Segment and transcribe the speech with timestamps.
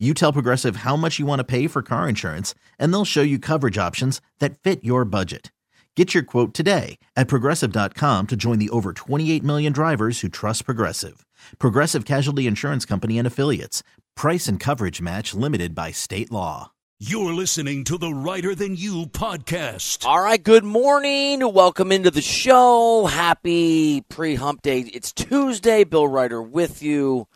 [0.00, 3.22] You tell Progressive how much you want to pay for car insurance, and they'll show
[3.22, 5.52] you coverage options that fit your budget.
[5.94, 10.64] Get your quote today at progressive.com to join the over 28 million drivers who trust
[10.64, 11.24] Progressive.
[11.60, 13.84] Progressive Casualty Insurance Company and Affiliates.
[14.16, 16.72] Price and coverage match limited by state law.
[16.98, 20.04] You're listening to the Reiter Than You podcast.
[20.04, 21.40] All right, good morning.
[21.52, 23.06] Welcome into the show.
[23.06, 24.80] Happy pre hump day.
[24.80, 25.84] It's Tuesday.
[25.84, 27.28] Bill Reiter with you.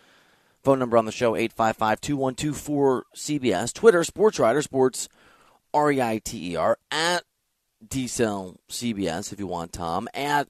[0.62, 3.72] Phone number on the show 855 2124 CBS.
[3.72, 5.08] Twitter, Sports Reiter, Sports
[5.72, 7.24] R E I T E R, at
[7.86, 10.48] DCell CBS if you want Tom, at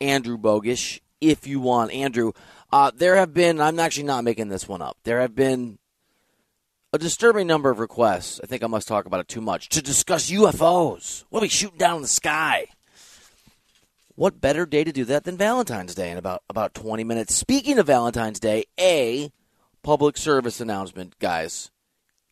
[0.00, 2.32] Andrew Bogusch if you want Andrew.
[2.72, 5.78] Uh, there have been, I'm actually not making this one up, there have been
[6.92, 8.40] a disturbing number of requests.
[8.42, 11.24] I think I must talk about it too much to discuss UFOs.
[11.28, 12.66] What are we shooting down in the sky?
[14.16, 17.34] What better day to do that than Valentine's Day in about about 20 minutes?
[17.34, 19.32] Speaking of Valentine's Day, a
[19.82, 21.72] public service announcement, guys.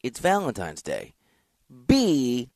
[0.01, 1.15] It's Valentine's Day.
[1.89, 2.51] B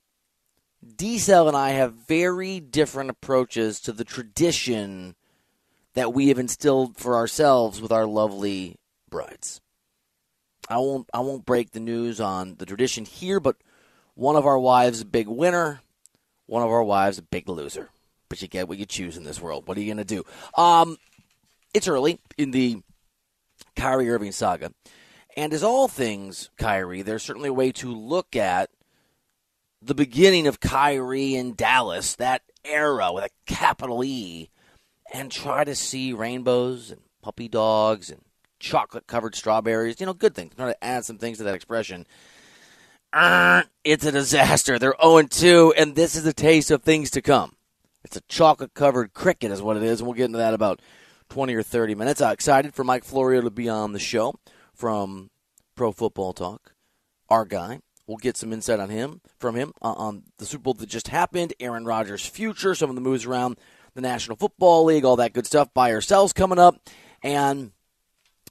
[0.94, 5.16] D-Cell and I have very different approaches to the tradition
[5.94, 8.76] that we have instilled for ourselves with our lovely
[9.10, 9.60] brides.
[10.68, 13.56] I won't I won't break the news on the tradition here, but
[14.14, 15.80] one of our wives a big winner,
[16.46, 17.90] one of our wives a big loser.
[18.28, 19.66] But you get what you choose in this world.
[19.68, 20.24] What are you going to do?
[20.60, 20.96] Um,
[21.72, 22.82] it's early in the
[23.76, 24.72] Kyrie Irving saga,
[25.36, 28.70] and as all things Kyrie, there's certainly a way to look at
[29.82, 34.50] the beginning of Kyrie in Dallas, that era with a capital E,
[35.12, 38.22] and try to see rainbows and puppy dogs and
[38.58, 40.00] chocolate covered strawberries.
[40.00, 40.52] You know, good things.
[40.52, 42.06] I'm trying to add some things to that expression.
[43.12, 44.78] Uh, it's a disaster.
[44.78, 47.55] They're 0 2, and this is a taste of things to come.
[48.06, 50.80] It's a chocolate covered cricket, is what it is, and we'll get into that about
[51.30, 52.20] 20 or 30 minutes.
[52.20, 54.36] I'm excited for Mike Florio to be on the show
[54.72, 55.28] from
[55.74, 56.72] Pro Football Talk,
[57.28, 57.80] our guy.
[58.06, 61.08] We'll get some insight on him from him uh, on the Super Bowl that just
[61.08, 63.58] happened, Aaron Rodgers' future, some of the moves around
[63.94, 65.74] the National Football League, all that good stuff.
[65.74, 66.76] Buy or sells coming up,
[67.24, 67.72] and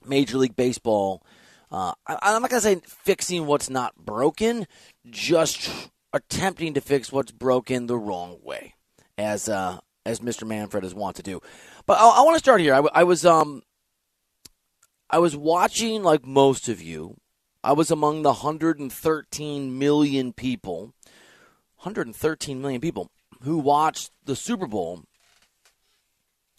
[0.04, 1.24] Major League Baseball.
[1.70, 4.66] Uh, I, am not to say fixing what's not broken,
[5.08, 5.70] just
[6.12, 8.74] attempting to fix what's broken the wrong way,
[9.18, 10.46] as uh, as Mr.
[10.46, 11.40] Manfred is wont to do.
[11.86, 12.74] But I, I want to start here.
[12.74, 13.62] I, I was um
[15.10, 17.16] I was watching like most of you
[17.66, 20.94] I was among the 113 million people,
[21.78, 23.10] 113 million people
[23.42, 25.02] who watched the Super Bowl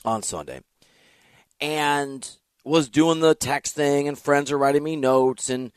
[0.03, 0.59] on Sunday
[1.61, 2.29] and
[2.65, 5.71] was doing the text thing, and friends are writing me notes, and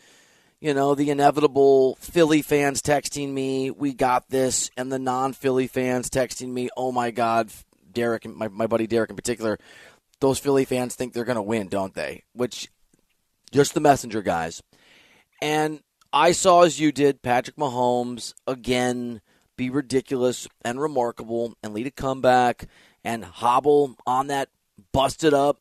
[0.61, 5.67] you know, the inevitable Philly fans texting me, we got this, and the non Philly
[5.67, 7.51] fans texting me, oh my God,
[7.91, 9.59] Derek, my, my buddy Derek in particular,
[10.21, 12.25] those Philly fans think they're going to win, don't they?
[12.35, 12.69] Which,
[13.51, 14.63] just the messenger guys.
[15.41, 15.81] And
[16.13, 19.23] I saw, as you did, Patrick Mahomes again
[19.57, 22.67] be ridiculous and remarkable and lead a comeback
[23.03, 24.51] and hobble on that
[24.93, 25.59] busted up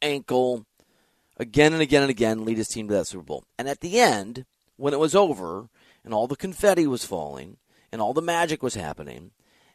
[0.00, 0.64] ankle
[1.38, 3.44] again and again and again, lead his team to that Super Bowl.
[3.58, 4.44] And at the end,
[4.76, 5.68] when it was over
[6.04, 7.56] and all the confetti was falling
[7.92, 9.30] and all the magic was happening,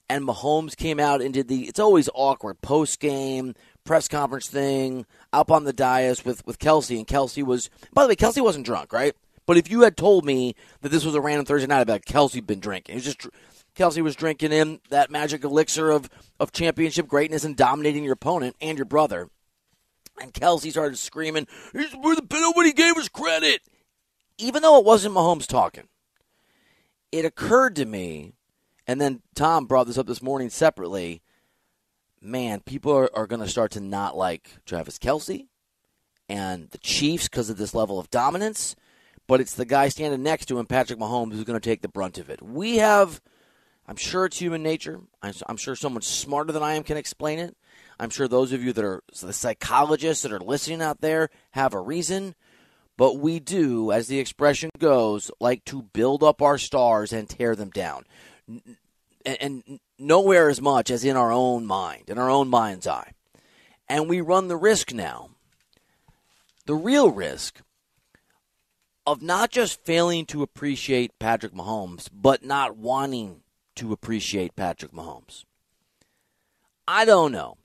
[0.10, 5.06] and Mahomes came out and did the it's always awkward post game press conference thing
[5.32, 8.66] up on the dais with, with Kelce, and Kelce was by the way, Kelce wasn't
[8.66, 9.16] drunk, right?
[9.46, 12.46] But if you had told me that this was a random Thursday night, like, Kelce
[12.46, 12.94] been drinking.
[12.94, 13.28] It was just
[13.76, 16.10] Kelce was drinking in that magic elixir of,
[16.40, 19.30] of championship greatness and dominating your opponent and your brother.
[20.22, 23.62] And Kelce started screaming, He's were the nobody gave us credit.
[24.38, 25.88] Even though it wasn't Mahomes talking,
[27.12, 28.34] it occurred to me,
[28.88, 31.22] and then Tom brought this up this morning separately.
[32.20, 35.48] Man, people are, are going to start to not like Travis Kelce
[36.30, 38.76] and the Chiefs because of this level of dominance
[39.28, 41.88] but it's the guy standing next to him, Patrick Mahomes, who's going to take the
[41.88, 42.42] brunt of it.
[42.42, 43.22] We have,
[43.88, 45.00] I'm sure it's human nature.
[45.22, 47.56] I'm, sure someone smarter than I am can explain it.
[48.00, 51.74] I'm sure those of you that are the psychologists that are listening out there have
[51.74, 52.36] a reason.
[52.98, 57.56] But we do, as the expression goes, like to build up our stars and tear
[57.56, 58.06] them down.
[59.26, 63.14] And nowhere as much as in our own mind, in our own mind's eye.
[63.90, 65.30] And we run the risk now.
[66.66, 67.62] The real risk
[69.06, 73.42] of not just failing to appreciate Patrick Mahomes, but not wanting
[73.76, 75.44] to appreciate Patrick Mahomes.
[76.88, 77.58] I don't know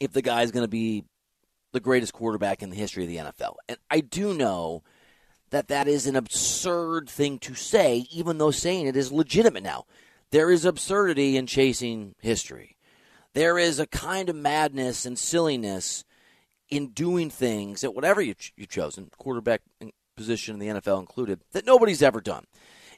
[0.00, 1.04] if the guy's going to be
[1.72, 3.56] the greatest quarterback in the history of the NFL.
[3.68, 4.82] And I do know
[5.50, 9.84] that that is an absurd thing to say, even though saying it is legitimate now.
[10.30, 12.76] There is absurdity in chasing history.
[13.34, 16.04] There is a kind of madness and silliness
[16.68, 19.60] in doing things at whatever you ch- you've chosen, quarterback
[20.16, 22.44] position in the NFL included, that nobody's ever done.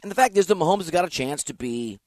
[0.02, 1.98] And the fact is that Mahomes has got a chance to be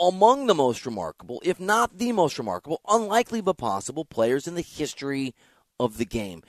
[0.00, 4.62] among the most remarkable, if not the most remarkable, unlikely but possible players in the
[4.62, 5.34] history
[5.80, 6.42] of the game.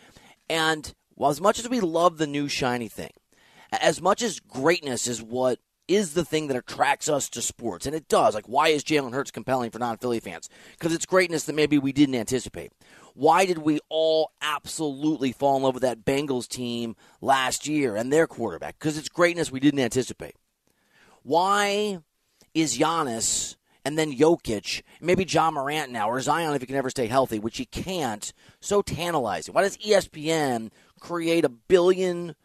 [0.49, 0.93] And
[1.23, 3.11] as much as we love the new shiny thing,
[3.71, 5.59] as much as greatness is what
[5.89, 8.35] is the thing that attracts us to sports, and it does.
[8.35, 10.47] Like, why is Jalen Hurts compelling for non Philly fans?
[10.77, 12.71] Because it's greatness that maybe we didn't anticipate.
[13.15, 18.13] Why did we all absolutely fall in love with that Bengals team last year and
[18.13, 18.77] their quarterback?
[18.77, 20.35] Because it's greatness we didn't anticipate.
[21.23, 21.99] Why
[22.53, 23.55] is Giannis
[23.85, 27.39] and then Jokic, maybe Ja Morant now, or Zion if he can ever stay healthy,
[27.39, 29.53] which he can't, so tantalizing?
[29.53, 30.69] Why does ESPN
[30.99, 32.35] create a billion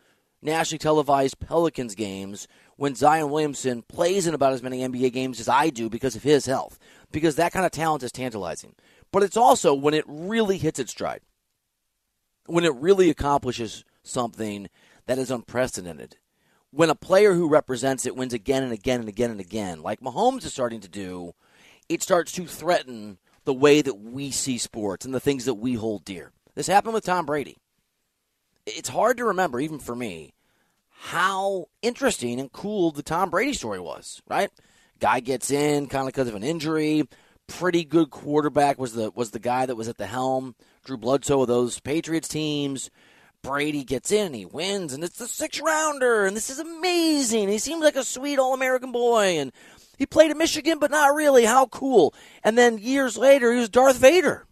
[0.41, 2.47] nationally televised Pelicans games
[2.77, 6.23] when Zion Williamson plays in about as many NBA games as I do because of
[6.23, 6.79] his health?
[7.11, 8.75] Because that kind of talent is tantalizing.
[9.11, 11.21] But it's also when it really hits its stride,
[12.47, 14.69] when it really accomplishes something
[15.07, 16.17] that is unprecedented
[16.75, 20.00] when a player who represents it wins again and again and again and again, like
[20.00, 21.32] Mahomes is starting to do,
[21.88, 25.75] it starts to threaten the way that we see sports and the things that we
[25.75, 26.32] hold dear.
[26.55, 27.59] This happened with Tom Brady.
[28.67, 30.35] It's hard to remember, even for me,
[30.88, 34.50] how interesting and cool the Tom Brady story was, right?
[34.99, 37.05] Guy gets in kind of because of an injury.
[37.47, 40.55] Pretty good quarterback was the was the guy that was at the helm.
[40.85, 42.91] Drew Bledsoe of those Patriots teams.
[43.44, 47.49] Brady gets in and he wins, and it's the six rounder, and this is amazing.
[47.49, 49.52] He seems like a sweet all American boy, and
[49.99, 51.44] he played at Michigan, but not really.
[51.44, 52.14] How cool.
[52.43, 54.46] And then years later, he was Darth Vader.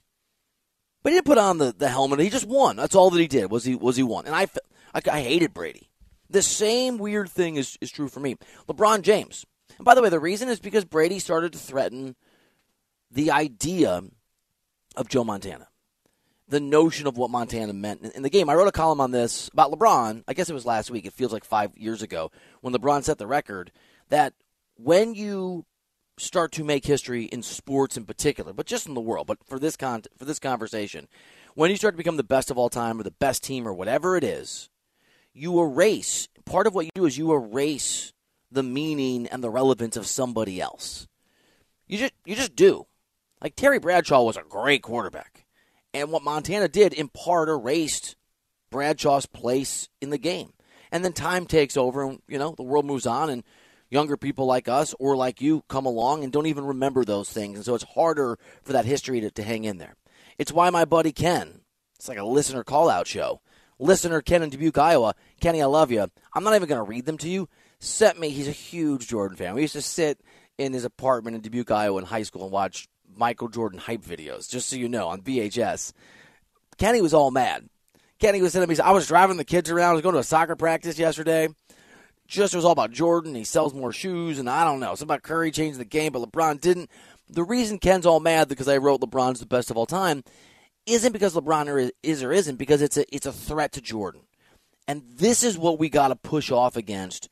[1.03, 2.21] But he didn't put on the, the helmet.
[2.21, 2.77] He just won.
[2.77, 3.51] That's all that he did.
[3.51, 4.27] Was he was he won?
[4.27, 4.47] And I,
[4.95, 5.89] I, I hated Brady.
[6.31, 8.37] The same weird thing is, is true for me.
[8.69, 9.45] LeBron James.
[9.79, 12.15] And by the way, the reason is because Brady started to threaten
[13.11, 14.03] the idea
[14.97, 15.69] of Joe Montana
[16.49, 18.49] the notion of what Montana meant in the game.
[18.51, 20.25] I wrote a column on this about LeBron.
[20.29, 21.07] I guess it was last week.
[21.07, 22.31] It feels like five years ago
[22.61, 23.73] when LeBron set the record
[24.09, 24.35] that
[24.77, 25.65] when you
[26.19, 29.59] start to make history in sports in particular, but just in the world, but for
[29.59, 31.09] this con- for this conversation,
[31.55, 33.73] when you start to become the best of all time or the best team or
[33.73, 34.69] whatever it is,
[35.33, 36.29] you erase.
[36.45, 38.13] Part of what you do is you erase
[38.51, 41.07] the meaning and the relevance of somebody else.
[41.87, 42.87] You just you just do.
[43.41, 45.42] Like Terry Bradshaw was a great quarterback.
[45.95, 48.17] And what Montana did, in part, erased
[48.71, 50.53] Bradshaw's place in the game.
[50.91, 53.45] And then time takes over, and you know the world moves on, and
[53.91, 57.57] younger people like us or like you come along and don't even remember those things,
[57.57, 59.97] and so it's harder for that history to, to hang in there.
[60.39, 61.61] It's why my buddy Ken,
[61.97, 63.41] it's like a listener call out show.
[63.79, 66.07] Listener Ken in Dubuque, Iowa, Kenny, I love you.
[66.35, 67.49] I'm not even going to read them to you.
[67.81, 68.31] Sent me.
[68.31, 69.55] He's a huge Jordan fan.
[69.55, 70.21] We used to sit
[70.57, 74.51] in his apartment in Dubuque, Iowa, in high school and watch Michael Jordan hype videos,
[74.51, 75.93] just so you know, on VHS.
[76.79, 77.69] Kenny was all mad.
[78.19, 79.91] Kenny was sending me, I was driving the kids around.
[79.91, 81.49] I was going to a soccer practice yesterday.
[82.27, 83.35] Just it was all about Jordan.
[83.35, 84.95] He sells more shoes, and I don't know.
[84.95, 86.91] Something about Curry changing the game, but LeBron didn't.
[87.29, 90.23] The reason Ken's all mad because I wrote LeBron's the best of all time
[90.87, 94.23] isn't because LeBron is or isn't, because it's a, it's a threat to Jordan.
[94.89, 97.29] And this is what we got to push off against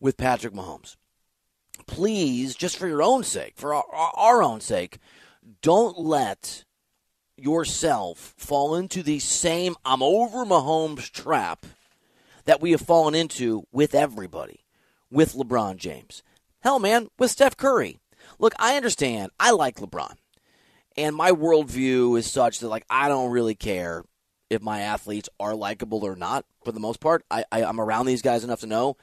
[0.00, 0.96] with Patrick Mahomes.
[1.86, 4.98] Please, just for your own sake, for our, our own sake,
[5.64, 6.62] don't let
[7.38, 11.64] yourself fall into the same I'm over Mahomes trap
[12.44, 14.60] that we have fallen into with everybody,
[15.10, 16.22] with LeBron James.
[16.60, 17.98] Hell, man, with Steph Curry.
[18.38, 19.32] Look, I understand.
[19.40, 20.16] I like LeBron.
[20.98, 24.04] And my worldview is such that, like, I don't really care
[24.50, 27.24] if my athletes are likable or not for the most part.
[27.30, 28.98] I, I, I'm around these guys enough to know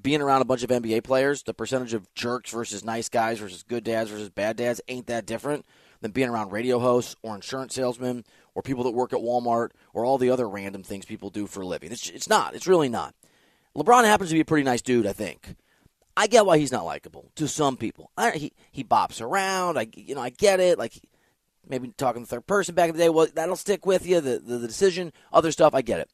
[0.00, 3.62] being around a bunch of NBA players, the percentage of jerks versus nice guys versus
[3.62, 5.66] good dads versus bad dads ain't that different
[6.00, 8.24] than being around radio hosts or insurance salesmen
[8.54, 11.62] or people that work at Walmart or all the other random things people do for
[11.62, 11.92] a living.
[11.92, 12.54] It's, it's not.
[12.54, 13.14] It's really not.
[13.76, 15.56] LeBron happens to be a pretty nice dude, I think.
[16.16, 18.10] I get why he's not likable to some people.
[18.16, 19.78] I, he he bops around.
[19.78, 20.76] I you know I get it.
[20.76, 21.00] Like
[21.68, 23.08] maybe talking third person back in the day.
[23.08, 24.20] Well, that'll stick with you.
[24.20, 25.74] The, the the decision, other stuff.
[25.74, 26.10] I get it.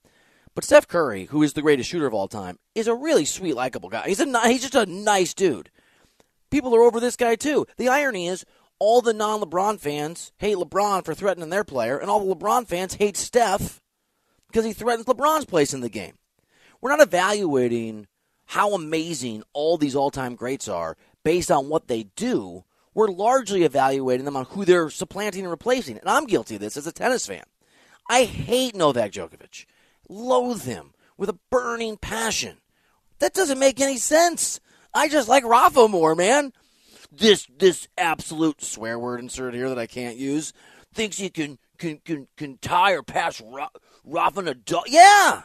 [0.55, 3.57] But Steph Curry, who is the greatest shooter of all time, is a really sweet,
[3.57, 4.07] likable guy.
[4.07, 5.71] He's a he's just a nice dude.
[6.51, 7.67] People are over this guy too.
[7.79, 8.45] The irony is,
[8.79, 12.95] all the non-LeBron fans hate LeBron for threatening their player, and all the LeBron fans
[12.95, 13.81] hate Steph
[14.49, 16.15] because he threatens LeBron's place in the game.
[16.81, 18.07] We're not evaluating
[18.47, 22.65] how amazing all these all time greats are based on what they do.
[22.93, 25.99] We're largely evaluating them on who they're supplanting and replacing.
[25.99, 27.43] And I'm guilty of this as a tennis fan.
[28.09, 29.65] I hate Novak Djokovic,
[30.09, 32.59] loathe him with a burning passion.
[33.19, 34.61] That doesn't make any sense.
[34.93, 36.53] I just like Rafa more, man.
[37.17, 40.53] This this absolute swear word insert here that I can't use
[40.93, 43.69] thinks he can can can, can tie or pass Ra-
[44.05, 44.83] Rafa Nadal.
[44.87, 45.43] Yeah,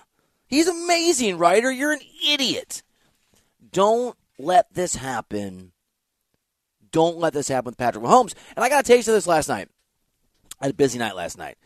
[0.47, 1.71] he's amazing, Reiter.
[1.71, 2.83] You're an idiot.
[3.71, 5.71] Don't let this happen.
[6.91, 8.33] Don't let this happen with Patrick Mahomes.
[8.55, 9.67] And I got a taste of this last night.
[10.59, 11.57] I had a busy night last night.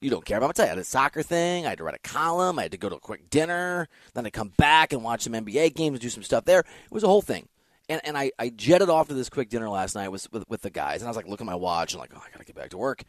[0.00, 0.72] You don't care about what I tell you.
[0.72, 1.64] I had a soccer thing.
[1.64, 2.58] I had to write a column.
[2.58, 3.88] I had to go to a quick dinner.
[4.14, 6.60] Then I come back and watch some NBA games, and do some stuff there.
[6.60, 7.48] It was a whole thing.
[7.88, 10.62] And, and I, I jetted off to this quick dinner last night with, with, with
[10.62, 11.00] the guys.
[11.00, 12.56] And I was like, looking at my watch and like, oh, I got to get
[12.56, 13.04] back to work.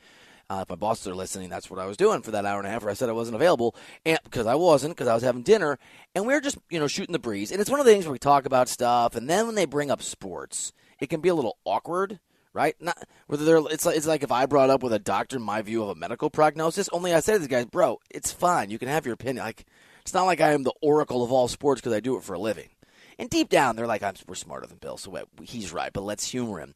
[0.49, 2.67] Uh, if my bosses are listening, that's what I was doing for that hour and
[2.67, 3.75] a half where I said I wasn't available.
[4.05, 5.79] And because I wasn't, because I was having dinner.
[6.13, 7.51] And we were just, you know, shooting the breeze.
[7.51, 9.15] And it's one of the things where we talk about stuff.
[9.15, 12.19] And then when they bring up sports, it can be a little awkward
[12.55, 12.75] right?
[12.79, 15.61] Not whether they're it's like it's like if I brought up with a doctor my
[15.61, 16.89] view of a medical prognosis.
[16.91, 18.71] Only I said to these guys, bro, it's fine.
[18.71, 19.45] You can have your opinion.
[19.45, 19.65] Like
[20.01, 22.33] it's not like I am the oracle of all sports because I do it for
[22.33, 22.69] a living.
[23.17, 25.91] And deep down, they're like, I'm, we're smarter than Bill, so he's right.
[25.93, 26.75] But let's humor him.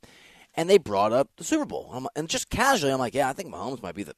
[0.55, 3.53] And they brought up the Super Bowl, and just casually, I'm like, yeah, I think
[3.53, 4.15] Mahomes might be the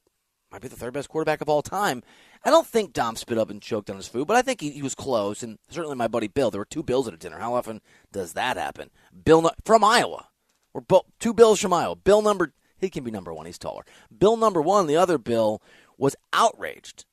[0.50, 2.02] might be the third best quarterback of all time.
[2.44, 4.70] I don't think Dom spit up and choked on his food, but I think he,
[4.70, 5.42] he was close.
[5.42, 6.50] And certainly my buddy Bill.
[6.50, 7.38] There were two Bills at a dinner.
[7.38, 7.80] How often
[8.12, 8.90] does that happen?
[9.24, 10.28] Bill from Iowa.
[10.74, 11.96] We're both two Bills from Iowa.
[11.96, 13.46] Bill number he can be number one.
[13.46, 13.84] He's taller.
[14.16, 14.86] Bill number one.
[14.86, 15.62] The other Bill
[15.96, 17.06] was outraged.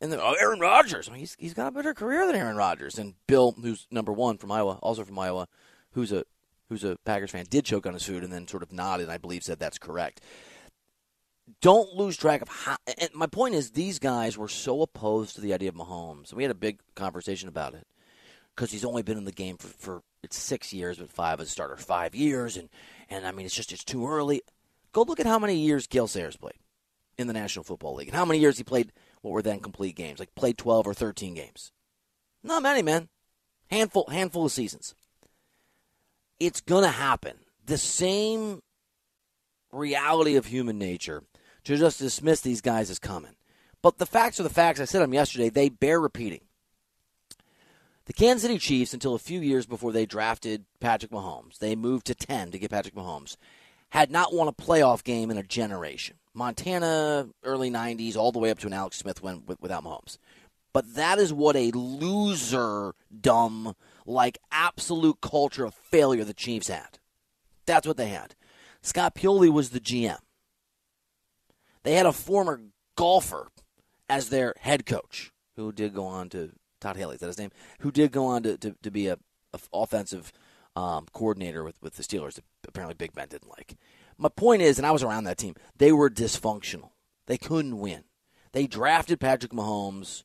[0.00, 1.08] And then oh, Aaron Rodgers.
[1.08, 2.98] I mean, he's he's got a better career than Aaron Rodgers.
[2.98, 5.48] And Bill, who's number one from Iowa, also from Iowa,
[5.92, 6.24] who's a
[6.68, 9.04] who's a Packers fan, did choke on his food and then sort of nodded.
[9.04, 10.20] and I believe said that's correct.
[11.60, 12.76] Don't lose track of how.
[12.98, 16.32] And my point is, these guys were so opposed to the idea of Mahomes.
[16.32, 17.86] We had a big conversation about it
[18.54, 21.48] because he's only been in the game for, for it's six years, but five as
[21.48, 22.68] a starter, five years, and
[23.08, 24.42] and I mean it's just it's too early.
[24.92, 26.58] Go look at how many years Gale Sayers played
[27.16, 29.96] in the National Football League, and how many years he played what were then complete
[29.96, 31.72] games, like played twelve or thirteen games.
[32.42, 33.08] Not many, man.
[33.70, 34.94] Handful handful of seasons.
[36.38, 37.38] It's gonna happen.
[37.64, 38.62] The same
[39.72, 41.22] reality of human nature
[41.64, 43.36] to just dismiss these guys as coming.
[43.82, 44.80] But the facts are the facts.
[44.80, 45.48] I said them yesterday.
[45.48, 46.40] They bear repeating.
[48.06, 52.06] The Kansas City Chiefs, until a few years before they drafted Patrick Mahomes, they moved
[52.06, 53.36] to 10 to get Patrick Mahomes,
[53.90, 56.16] had not won a playoff game in a generation.
[56.34, 60.18] Montana, early 90s, all the way up to an Alex Smith win without Mahomes.
[60.72, 63.74] But that is what a loser, dumb,
[64.06, 66.98] like absolute culture of failure the Chiefs had.
[67.66, 68.36] That's what they had.
[68.80, 70.18] Scott Pioli was the GM.
[71.82, 72.60] They had a former
[72.96, 73.48] golfer
[74.08, 77.50] as their head coach, who did go on to Todd Haley, is that his name?
[77.80, 79.18] Who did go on to, to, to be a,
[79.72, 80.32] offensive
[80.76, 83.76] um, coordinator with, with the Steelers that apparently Big Ben didn't like.
[84.20, 86.90] My point is, and I was around that team, they were dysfunctional.
[87.26, 88.04] They couldn't win.
[88.52, 90.24] They drafted Patrick Mahomes,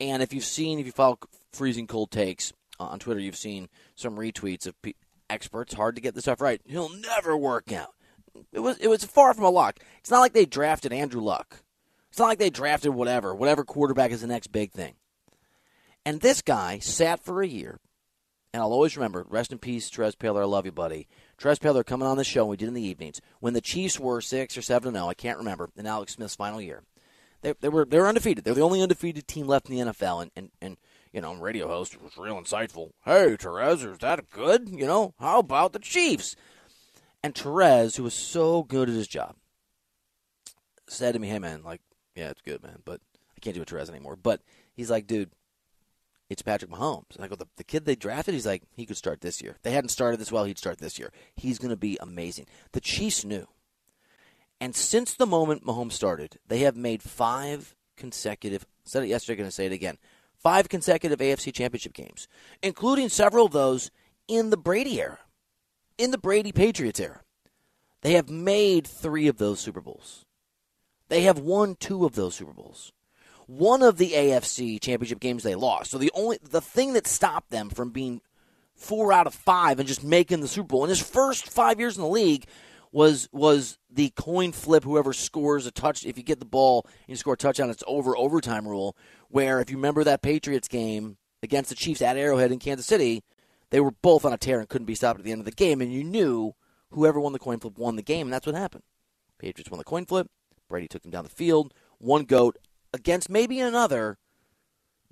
[0.00, 1.18] and if you've seen, if you follow
[1.52, 4.94] freezing cold takes uh, on Twitter, you've seen some retweets of pe-
[5.30, 5.74] experts.
[5.74, 6.60] Hard to get this stuff right.
[6.66, 7.94] He'll never work out.
[8.52, 9.78] It was it was far from a lock.
[10.00, 11.62] It's not like they drafted Andrew Luck.
[12.10, 14.94] It's not like they drafted whatever, whatever quarterback is the next big thing.
[16.04, 17.78] And this guy sat for a year,
[18.52, 21.08] and I'll always remember, rest in peace, Terez Paylor, I love you, buddy.
[21.38, 24.20] Terez Paylor coming on the show, we did in the evenings, when the Chiefs were
[24.20, 26.82] 6 or 7 0, I can't remember, in Alex Smith's final year.
[27.42, 28.44] They, they were they were undefeated.
[28.44, 30.76] They're the only undefeated team left in the NFL, and, and, and
[31.12, 32.90] you know, radio host was real insightful.
[33.04, 34.68] Hey, Terez, is that good?
[34.68, 36.34] You know, how about the Chiefs?
[37.22, 39.36] And Terez, who was so good at his job,
[40.88, 41.80] said to me, hey, man, like,
[42.14, 43.00] yeah, it's good, man, but
[43.36, 44.16] I can't do a Terez anymore.
[44.16, 44.40] But
[44.74, 45.30] he's like, dude,
[46.28, 47.14] it's Patrick Mahomes.
[47.14, 49.56] And I go, the, the kid they drafted, he's like, he could start this year.
[49.62, 51.12] They hadn't started this well, he'd start this year.
[51.34, 52.46] He's going to be amazing.
[52.72, 53.46] The Chiefs knew.
[54.60, 59.48] And since the moment Mahomes started, they have made five consecutive, said it yesterday, going
[59.48, 59.98] to say it again,
[60.42, 62.26] five consecutive AFC championship games,
[62.62, 63.90] including several of those
[64.28, 65.18] in the Brady era,
[65.98, 67.20] in the Brady Patriots era.
[68.02, 70.24] They have made three of those Super Bowls.
[71.08, 72.92] They have won two of those Super Bowls
[73.46, 75.90] one of the AFC championship games they lost.
[75.90, 78.20] So the only the thing that stopped them from being
[78.74, 81.96] four out of five and just making the Super Bowl in his first five years
[81.96, 82.46] in the league
[82.92, 84.84] was was the coin flip.
[84.84, 87.84] Whoever scores a touch, if you get the ball and you score a touchdown, it's
[87.86, 88.96] over overtime rule.
[89.28, 93.22] Where if you remember that Patriots game against the Chiefs at Arrowhead in Kansas City,
[93.70, 95.52] they were both on a tear and couldn't be stopped at the end of the
[95.52, 96.54] game, and you knew
[96.90, 98.84] whoever won the coin flip won the game, and that's what happened.
[99.38, 100.28] Patriots won the coin flip.
[100.68, 101.74] Brady took them down the field.
[101.98, 102.56] One goat
[102.96, 104.18] against maybe another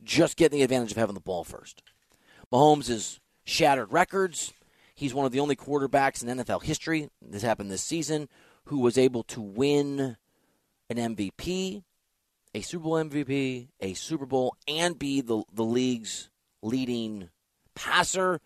[0.03, 1.83] just getting the advantage of having the ball first.
[2.53, 4.53] Mahomes has shattered records.
[4.95, 8.29] He's one of the only quarterbacks in NFL history, this happened this season,
[8.67, 10.17] who was able to win
[10.91, 11.83] an MVP,
[12.55, 16.31] a Super Bowl MVP, a Super Bowl, and be the, the league's
[16.63, 17.31] leading
[17.75, 18.41] passer.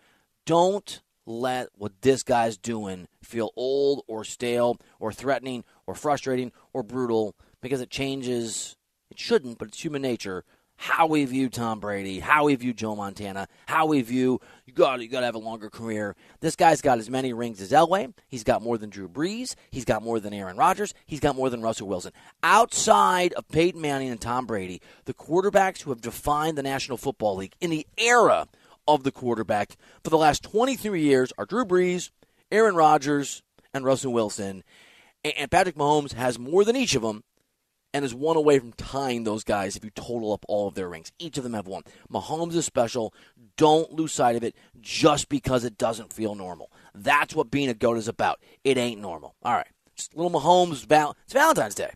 [0.47, 6.83] Don't let what this guy's doing feel old or stale or threatening or frustrating or
[6.83, 8.77] brutal because it changes.
[9.19, 10.45] Shouldn't, but it's human nature.
[10.77, 15.01] How we view Tom Brady, how we view Joe Montana, how we view you got
[15.01, 16.15] you got to have a longer career.
[16.39, 18.15] This guy's got as many rings as Elway.
[18.29, 19.57] He's got more than Drew Brees.
[19.73, 20.95] He's got more than Aaron Rodgers.
[21.05, 22.13] He's got more than Russell Wilson.
[22.45, 27.35] Outside of Peyton Manning and Tom Brady, the quarterbacks who have defined the National Football
[27.35, 28.47] League in the era
[28.87, 32.11] of the quarterback for the last 23 years are Drew Brees,
[32.53, 33.43] Aaron Rodgers,
[33.75, 34.63] and Russell Wilson.
[35.25, 37.25] And Patrick Mahomes has more than each of them
[37.99, 40.89] and is one away from tying those guys if you total up all of their
[40.89, 41.11] rings.
[41.19, 41.83] Each of them have one.
[42.09, 43.13] Mahomes is special.
[43.57, 46.71] Don't lose sight of it just because it doesn't feel normal.
[46.95, 48.39] That's what being a GOAT is about.
[48.63, 49.35] It ain't normal.
[49.43, 49.67] All right.
[50.15, 51.91] Little Mahomes, val- it's Valentine's Day.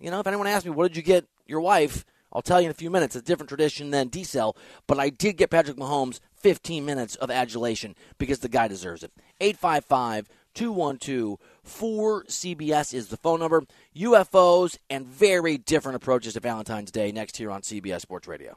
[0.00, 2.06] You know, if anyone asks me, what did you get your wife?
[2.32, 3.14] I'll tell you in a few minutes.
[3.14, 7.30] It's a different tradition than D-Cell, but I did get Patrick Mahomes 15 minutes of
[7.30, 9.12] adulation because the guy deserves it.
[9.40, 10.26] 855
[10.56, 13.64] 212 4CBS is the phone number.
[13.96, 18.56] UFOs and very different approaches to Valentine's Day next here on CBS Sports Radio.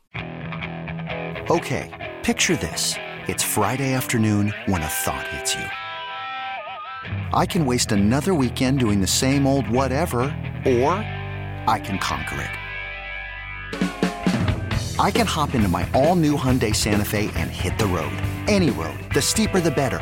[1.49, 2.95] Okay, picture this.
[3.27, 5.65] It's Friday afternoon when a thought hits you.
[7.33, 10.19] I can waste another weekend doing the same old whatever,
[10.65, 10.93] or
[11.67, 12.51] I can conquer it.
[14.99, 18.11] I can hop into my all new Hyundai Santa Fe and hit the road.
[18.47, 18.99] Any road.
[19.13, 20.01] The steeper, the better.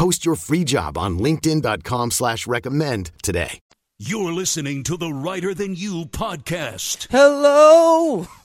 [0.00, 3.60] Post your free job on linkedin.com slash recommend today.
[3.98, 7.06] You're listening to the Reiter Than You podcast.
[7.10, 8.26] Hello?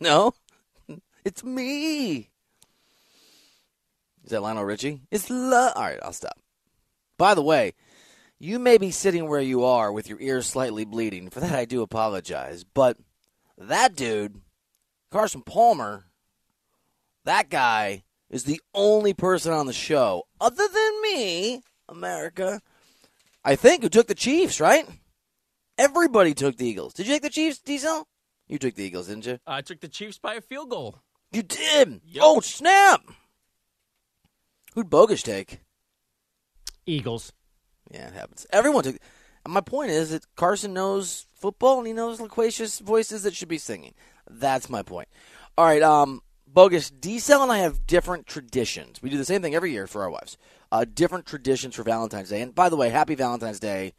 [0.00, 0.34] No,
[1.24, 2.28] it's me.
[4.24, 5.00] Is that Lionel Richie?
[5.12, 5.74] It's love.
[5.76, 6.36] All right, I'll stop.
[7.16, 7.74] By the way,
[8.40, 11.30] you may be sitting where you are with your ears slightly bleeding.
[11.30, 12.64] For that, I do apologize.
[12.64, 12.96] But
[13.56, 14.40] that dude,
[15.12, 16.06] Carson Palmer,
[17.24, 22.60] that guy is the only person on the show, other than me, America,
[23.44, 24.88] I think, who took the Chiefs, right?
[25.78, 26.94] Everybody took the Eagles.
[26.94, 28.08] Did you take the Chiefs, Diesel?
[28.48, 29.38] You took the Eagles, didn't you?
[29.46, 30.98] I took the Chiefs by a field goal.
[31.30, 32.00] You did.
[32.06, 32.22] Yep.
[32.24, 33.02] Oh, snap.
[34.74, 35.60] Who'd Bogus take?
[36.86, 37.32] Eagles.
[37.90, 38.46] Yeah, it happens.
[38.50, 38.96] Everyone took.
[39.44, 43.48] and My point is that Carson knows football and he knows loquacious voices that should
[43.48, 43.94] be singing.
[44.28, 45.08] That's my point.
[45.58, 49.00] All right, um, Bogus, D-Cell and I have different traditions.
[49.00, 50.36] We do the same thing every year for our wives.
[50.70, 52.42] Uh, different traditions for Valentine's Day.
[52.42, 53.94] And by the way, happy Valentine's Day.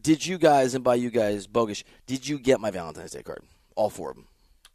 [0.00, 3.42] Did you guys, and by you guys, Bogus, did you get my Valentine's Day card?
[3.76, 4.26] All four of them.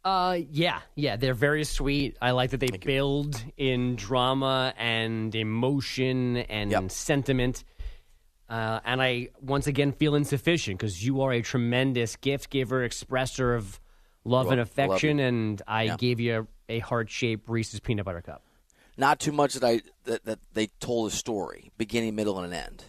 [0.04, 2.16] Uh, yeah, yeah, they're very sweet.
[2.22, 6.90] I like that they build in drama and emotion and Yep.
[6.92, 7.64] sentiment.
[8.48, 13.56] Uh, and I once again feel insufficient because you are a tremendous gift giver, expresser
[13.56, 13.80] of
[14.24, 15.96] love Well, and I love affection, and I Yeah.
[15.96, 18.42] gave you a, heart shaped Reese's peanut butter cup.
[18.96, 22.58] Not too much that I that, that they told a story, beginning, middle, and an
[22.58, 22.84] end.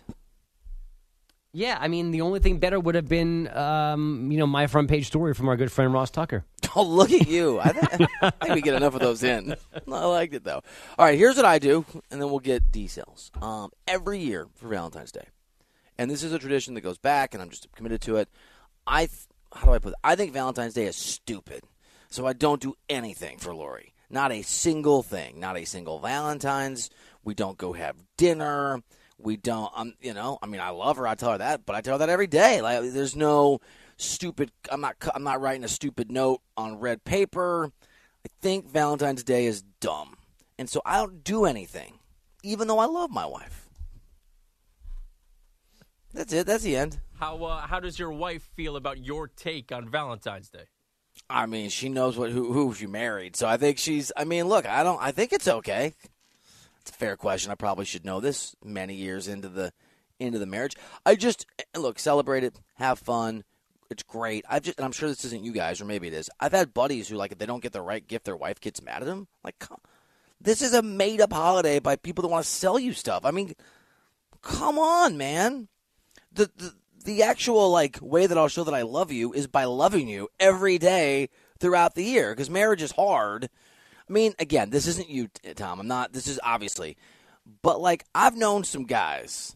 [1.54, 4.90] Yeah, I mean, the only thing better would have been, um, you know, my front
[4.90, 6.46] page story from our good friend Ross Tucker.
[6.76, 7.60] Oh, look at you!
[7.60, 9.56] I, th- I think we get enough of those in.
[9.92, 10.62] I liked it though.
[11.00, 13.32] All right, here's what I do, and then we'll get details.
[13.42, 15.26] Um, every year for Valentine's Day,
[15.98, 18.30] and this is a tradition that goes back, and I'm just committed to it.
[18.86, 20.00] I th- how do I put it?
[20.04, 21.64] I think Valentine's Day is stupid,
[22.10, 23.94] so I don't do anything for Lori.
[24.10, 25.40] Not a single thing.
[25.40, 26.90] Not a single Valentine's.
[27.24, 28.82] We don't go have dinner.
[29.18, 29.72] We don't.
[29.76, 30.38] Um, you know.
[30.42, 31.08] I mean, I love her.
[31.08, 32.62] I tell her that, but I tell her that every day.
[32.62, 33.60] Like, there's no
[33.98, 34.52] stupid.
[34.72, 34.96] I'm not.
[35.14, 37.72] I'm not writing a stupid note on red paper.
[38.26, 40.16] I think Valentine's Day is dumb,
[40.58, 42.00] and so I don't do anything,
[42.44, 43.68] even though I love my wife.
[46.14, 46.48] That's it.
[46.48, 47.00] That's the end.
[47.20, 50.66] How uh, how does your wife feel about your take on Valentine's Day?
[51.30, 54.12] I mean, she knows what who who she married, so I think she's.
[54.16, 55.02] I mean, look, I don't.
[55.02, 55.94] I think it's okay.
[56.82, 57.52] It's a fair question.
[57.52, 59.74] I probably should know this many years into the
[60.20, 60.76] into the marriage.
[61.06, 63.44] I just eh, look, celebrate it, have fun.
[63.90, 64.44] It's great.
[64.50, 66.30] I've just, and I'm sure this isn't you guys, or maybe it is.
[66.40, 68.82] I've had buddies who like if they don't get the right gift, their wife gets
[68.82, 69.28] mad at them.
[69.44, 69.80] Like, come,
[70.42, 73.26] this is a made up holiday by people that want to sell you stuff.
[73.26, 73.54] I mean,
[74.42, 75.68] come on, man.
[76.32, 76.74] The, the
[77.08, 80.28] the actual like way that I'll show that I love you is by loving you
[80.42, 83.50] every day throughout the year because marriage is hard.
[84.10, 85.80] I mean, again, this isn't you, Tom.
[85.80, 86.12] I'm not.
[86.12, 86.98] This is obviously,
[87.62, 89.56] but like I've known some guys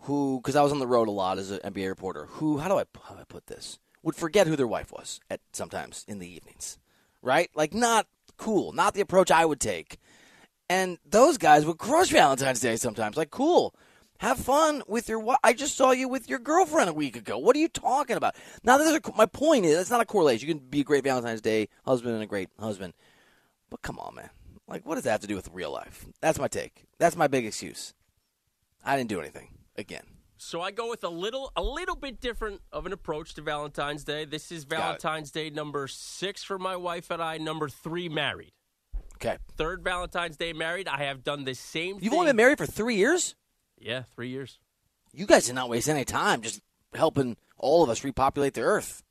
[0.00, 2.68] who, because I was on the road a lot as an NBA reporter, who how
[2.68, 6.02] do I how do I put this would forget who their wife was at sometimes
[6.08, 6.78] in the evenings,
[7.20, 7.50] right?
[7.54, 8.06] Like not
[8.38, 9.98] cool, not the approach I would take.
[10.70, 13.16] And those guys would crush Valentine's Day sometimes.
[13.18, 13.74] Like, cool.
[14.18, 15.38] Have fun with your wife.
[15.44, 17.38] I just saw you with your girlfriend a week ago.
[17.38, 18.34] What are you talking about?
[18.64, 20.48] Now, there's a, my point is, it's not a correlation.
[20.48, 22.94] You can be a great Valentine's Day husband and a great husband.
[23.70, 24.30] But come on, man.
[24.68, 26.06] Like, what does that have to do with real life?
[26.20, 26.84] That's my take.
[26.98, 27.94] That's my big excuse.
[28.84, 29.48] I didn't do anything.
[29.76, 30.04] Again.
[30.38, 34.04] So I go with a little a little bit different of an approach to Valentine's
[34.04, 34.24] Day.
[34.24, 38.52] This is Valentine's Day number six for my wife and I, number three married.
[39.16, 39.38] Okay.
[39.56, 40.88] Third Valentine's Day married.
[40.88, 42.12] I have done the same You've thing.
[42.14, 43.34] only been married for three years?
[43.78, 44.58] Yeah, three years.
[45.12, 46.60] You guys did not waste any time just
[46.94, 49.02] helping all of us repopulate the earth.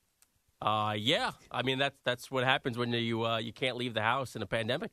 [0.62, 1.32] Uh yeah.
[1.51, 4.41] I mean that's that's what happens when you uh, you can't leave the house in
[4.41, 4.91] a pandemic.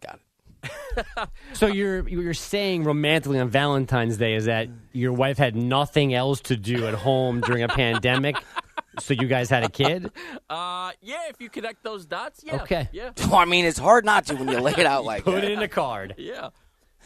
[0.00, 0.22] Got it.
[1.52, 6.40] So you're you're saying romantically on Valentine's Day is that your wife had nothing else
[6.42, 8.36] to do at home during a pandemic,
[8.98, 10.10] so you guys had a kid?
[10.50, 12.62] Uh yeah, if you connect those dots, yeah.
[12.62, 12.88] Okay.
[12.92, 13.10] Yeah.
[13.32, 15.44] I mean, it's hard not to when you lay it out like Put that.
[15.44, 16.14] it in a card.
[16.18, 16.48] Yeah.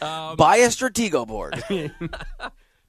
[0.01, 1.63] Um, Buy a Stratego board.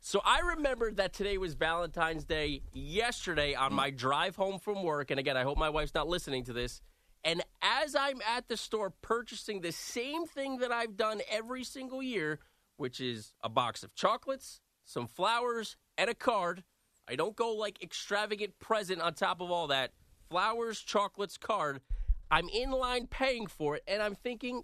[0.05, 5.11] So I remembered that today was Valentine's Day yesterday on my drive home from work.
[5.11, 6.81] And again, I hope my wife's not listening to this.
[7.23, 12.03] And as I'm at the store purchasing the same thing that I've done every single
[12.03, 12.39] year,
[12.75, 16.65] which is a box of chocolates, some flowers, and a card,
[17.07, 19.91] I don't go like extravagant present on top of all that.
[20.29, 21.79] Flowers, chocolates, card.
[22.29, 24.63] I'm in line paying for it, and I'm thinking,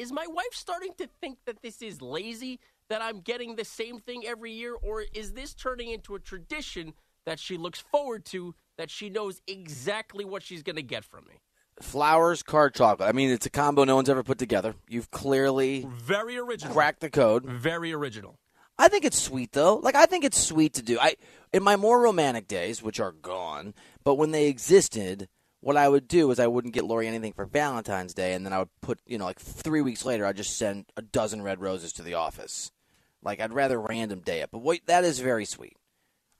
[0.00, 2.58] is my wife starting to think that this is lazy,
[2.88, 6.94] that I'm getting the same thing every year, or is this turning into a tradition
[7.26, 11.26] that she looks forward to, that she knows exactly what she's going to get from
[11.26, 11.34] me?
[11.82, 13.08] Flowers, card, chocolate.
[13.08, 14.74] I mean, it's a combo no one's ever put together.
[14.88, 16.72] You've clearly Very original.
[16.72, 17.44] cracked the code.
[17.44, 18.38] Very original.
[18.78, 19.76] I think it's sweet though.
[19.76, 20.98] Like I think it's sweet to do.
[20.98, 21.16] I
[21.52, 25.28] in my more romantic days, which are gone, but when they existed,
[25.60, 28.52] what I would do is I wouldn't get Lori anything for Valentine's Day, and then
[28.52, 31.60] I would put, you know, like three weeks later, I'd just send a dozen red
[31.60, 32.72] roses to the office.
[33.22, 35.76] Like I'd rather random day it, but wait, that is very sweet.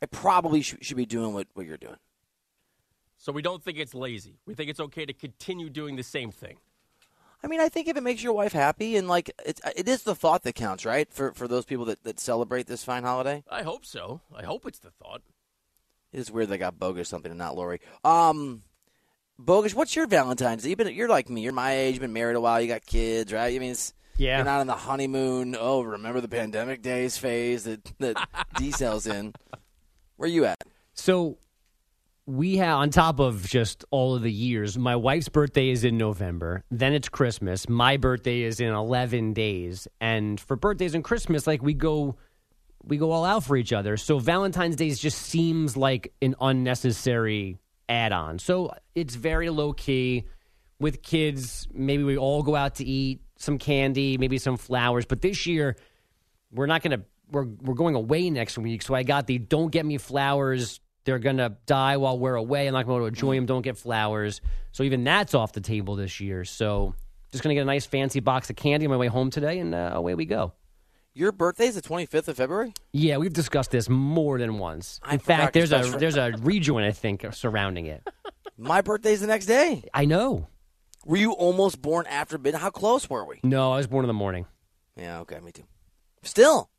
[0.03, 1.99] I probably sh- should be doing what, what you're doing.
[3.19, 4.39] So we don't think it's lazy.
[4.47, 6.57] We think it's okay to continue doing the same thing.
[7.45, 10.03] I mean, I think if it makes your wife happy, and like it's, it is
[10.03, 11.13] the thought that counts, right?
[11.13, 13.45] For for those people that, that celebrate this fine holiday.
[13.51, 14.21] I hope so.
[14.35, 15.23] I hope it's the thought.
[16.13, 17.81] It is weird they got Bogus something and not Lori.
[18.05, 18.63] Um,
[19.41, 20.63] Bogus, what's your Valentine's?
[20.63, 20.71] Day?
[20.71, 21.41] You've been, you're like me.
[21.41, 21.99] You're my age.
[21.99, 22.61] Been married a while.
[22.61, 23.55] You got kids, right?
[23.55, 24.37] I mean, it's, Yeah.
[24.37, 25.57] You're not in the honeymoon.
[25.59, 28.17] Oh, remember the pandemic days phase that that
[28.57, 29.33] D cells in.
[30.17, 30.59] Where you at?
[30.93, 31.39] So
[32.27, 35.97] we have on top of just all of the years, my wife's birthday is in
[35.97, 37.69] November, then it's Christmas.
[37.69, 42.17] My birthday is in 11 days, and for birthdays and Christmas like we go
[42.85, 43.97] we go all out for each other.
[43.97, 47.59] So Valentine's Day just seems like an unnecessary
[47.91, 48.39] add-on.
[48.39, 50.25] So it's very low key
[50.81, 55.21] with kids, maybe we all go out to eat, some candy, maybe some flowers, but
[55.21, 55.77] this year
[56.51, 58.83] we're not going to we're we're going away next week.
[58.83, 60.81] So i got the don't get me flowers.
[61.05, 62.67] They're going to die while we're away.
[62.67, 63.47] I'm not going to enjoy them.
[63.47, 64.41] Don't get flowers.
[64.73, 66.45] So even that's off the table this year.
[66.45, 66.95] So
[67.31, 69.61] Just going to get a nice fancy box of candy on my way home today,
[69.61, 70.53] and uh, away we go.
[71.13, 72.73] Your birthday's the 25th of February?
[72.93, 75.01] Yeah, we've discussed this more than once.
[75.11, 78.07] In forgot fact, there's a there's a rejoin I think surrounding it.
[78.57, 79.85] My birthday's the next day.
[79.93, 80.47] I know.
[81.05, 82.63] Were you almost born after midnight?
[82.63, 83.41] How close were we?
[83.43, 84.47] No, I was born in the morning.
[84.97, 85.65] Yeah, okay, me too.
[86.23, 86.71] Still,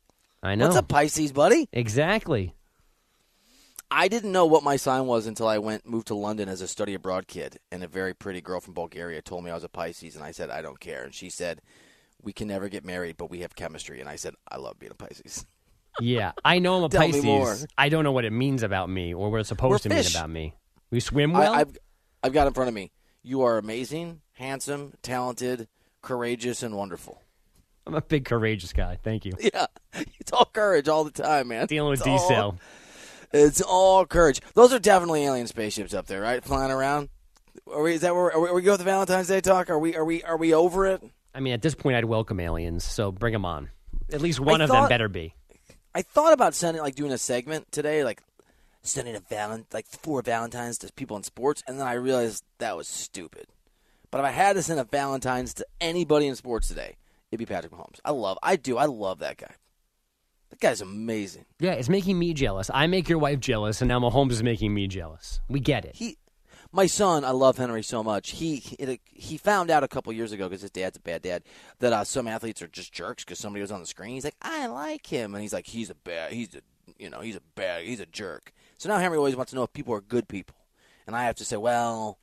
[0.42, 0.68] I know.
[0.68, 1.68] what's up, Pisces, buddy?
[1.74, 2.54] Exactly.
[3.90, 6.68] I didn't know what my sign was until I went moved to London as a
[6.68, 9.70] study abroad kid, and a very pretty girl from Bulgaria told me I was a
[9.70, 11.62] Pisces, and I said I don't care, and she said
[12.24, 14.92] we can never get married, but we have chemistry, and I said I love being
[14.92, 15.46] a Pisces.
[16.00, 17.26] Yeah, I know I'm a Tell me Pisces.
[17.26, 17.54] more.
[17.78, 20.06] I don't know what it means about me or what it's supposed We're to mean
[20.10, 20.56] about me.
[20.90, 21.52] We swim well.
[21.54, 21.78] I, I've
[22.24, 22.92] I've got in front of me.
[23.24, 25.68] You are amazing, handsome, talented,
[26.02, 27.22] courageous, and wonderful.
[27.86, 29.00] I'm a big courageous guy.
[29.04, 29.34] Thank you.
[29.54, 31.68] Yeah, it's all courage all the time, man.
[31.68, 32.58] Dealing with It's D-cell.
[33.34, 34.40] It's all courage.
[34.54, 36.42] Those are definitely alien spaceships up there, right?
[36.42, 37.10] Flying around.
[37.68, 37.96] Are we?
[37.96, 38.32] Is that where?
[38.32, 39.70] Are we, are we go with the Valentine's Day talk?
[39.70, 39.94] Are we?
[39.98, 40.24] Are we?
[40.24, 41.04] Are we over it?
[41.34, 43.70] I mean, at this point, I'd welcome aliens, so bring them on.
[44.12, 45.34] At least one I of them better be.
[45.94, 48.22] I thought about sending like doing a segment today, like
[48.82, 52.76] sending a valent like four Valentines to people in sports, and then I realized that
[52.78, 53.48] was stupid.
[54.10, 56.98] But if I had to send a Valentine's to anybody in sports today,
[57.32, 58.00] it'd be Patrick Mahomes.
[58.04, 59.54] I love, I do, I love that guy.
[60.50, 61.46] That guy's amazing.
[61.60, 62.70] Yeah, it's making me jealous.
[62.74, 65.40] I make your wife jealous, and now Mahomes is making me jealous.
[65.48, 65.96] We get it.
[65.96, 66.18] He,
[66.72, 68.32] my son, I love Henry so much.
[68.32, 71.44] He it, he found out a couple years ago because his dad's a bad dad
[71.80, 74.14] that uh, some athletes are just jerks because somebody was on the screen.
[74.14, 76.62] He's like, I like him, and he's like, he's a bad, he's a
[76.98, 78.54] you know, he's a bad, he's a jerk.
[78.78, 80.56] So now Henry always wants to know if people are good people,
[81.08, 82.20] and I have to say, well,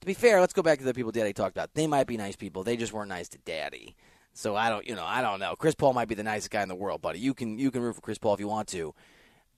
[0.00, 1.74] to be fair, let's go back to the people Daddy talked about.
[1.74, 2.62] They might be nice people.
[2.62, 3.96] They just weren't nice to Daddy.
[4.32, 5.56] So I don't, you know, I don't know.
[5.56, 7.18] Chris Paul might be the nicest guy in the world, buddy.
[7.18, 8.94] You can you can root for Chris Paul if you want to.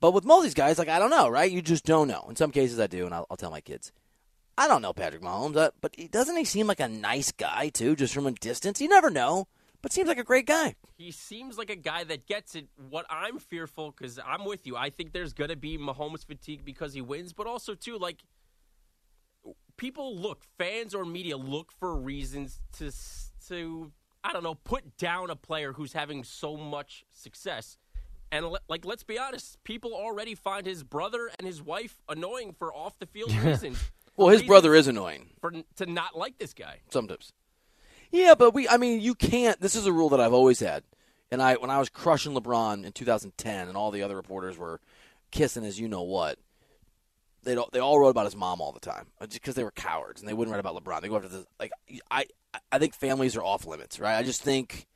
[0.00, 1.50] But with most of these guys, like I don't know, right?
[1.50, 2.26] You just don't know.
[2.28, 3.92] In some cases, I do, and I'll, I'll tell my kids.
[4.58, 7.68] I don't know Patrick Mahomes, uh, but he, doesn't he seem like a nice guy
[7.68, 8.80] too, just from a distance?
[8.80, 9.48] You never know,
[9.80, 10.74] but seems like a great guy.
[10.96, 12.68] He seems like a guy that gets it.
[12.90, 16.64] What I'm fearful, because I'm with you, I think there's going to be Mahomes fatigue
[16.64, 18.22] because he wins, but also, too, like,
[19.76, 22.92] people look, fans or media look for reasons to,
[23.48, 23.90] to
[24.22, 27.78] I don't know, put down a player who's having so much success.
[28.30, 32.72] And, like, let's be honest, people already find his brother and his wife annoying for
[32.72, 33.78] off the field reasons.
[34.16, 36.80] Well, his brother is annoying For, to not like this guy.
[36.90, 37.32] sometimes.
[38.10, 39.58] Yeah, but we, I mean, you can't.
[39.60, 40.84] This is a rule that I've always had.
[41.30, 44.80] And I, when I was crushing LeBron in 2010, and all the other reporters were
[45.30, 46.38] kissing as you know what,
[47.42, 50.20] they they all wrote about his mom all the time, uh, because they were cowards
[50.20, 51.00] and they wouldn't write about LeBron.
[51.00, 51.72] They go after the like.
[52.10, 52.26] I
[52.70, 54.18] I think families are off limits, right?
[54.18, 54.86] I just think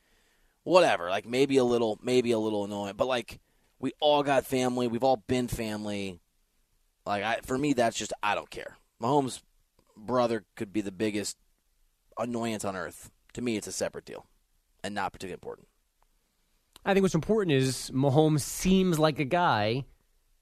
[0.63, 3.41] whatever, like maybe a little, maybe a little annoying, but like
[3.79, 4.89] we all got family.
[4.89, 6.21] We've all been family.
[7.07, 8.77] Like I, for me, that's just I don't care.
[9.01, 9.43] Mahomes'
[9.97, 11.37] brother could be the biggest
[12.19, 13.11] annoyance on earth.
[13.35, 14.27] To me, it's a separate deal,
[14.83, 15.69] and not particularly important.
[16.85, 19.85] I think what's important is Mahomes seems like a guy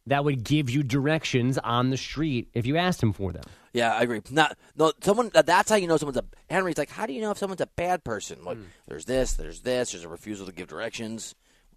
[0.07, 3.45] that would give you directions on the street if you asked him for them.
[3.73, 4.21] Yeah, I agree.
[4.31, 6.91] Not no someone that's how you know someone's a Henry's like.
[6.91, 8.45] How do you know if someone's a bad person?
[8.45, 8.65] Like, hmm.
[8.87, 11.35] there's this, there's this, there's a refusal to give directions,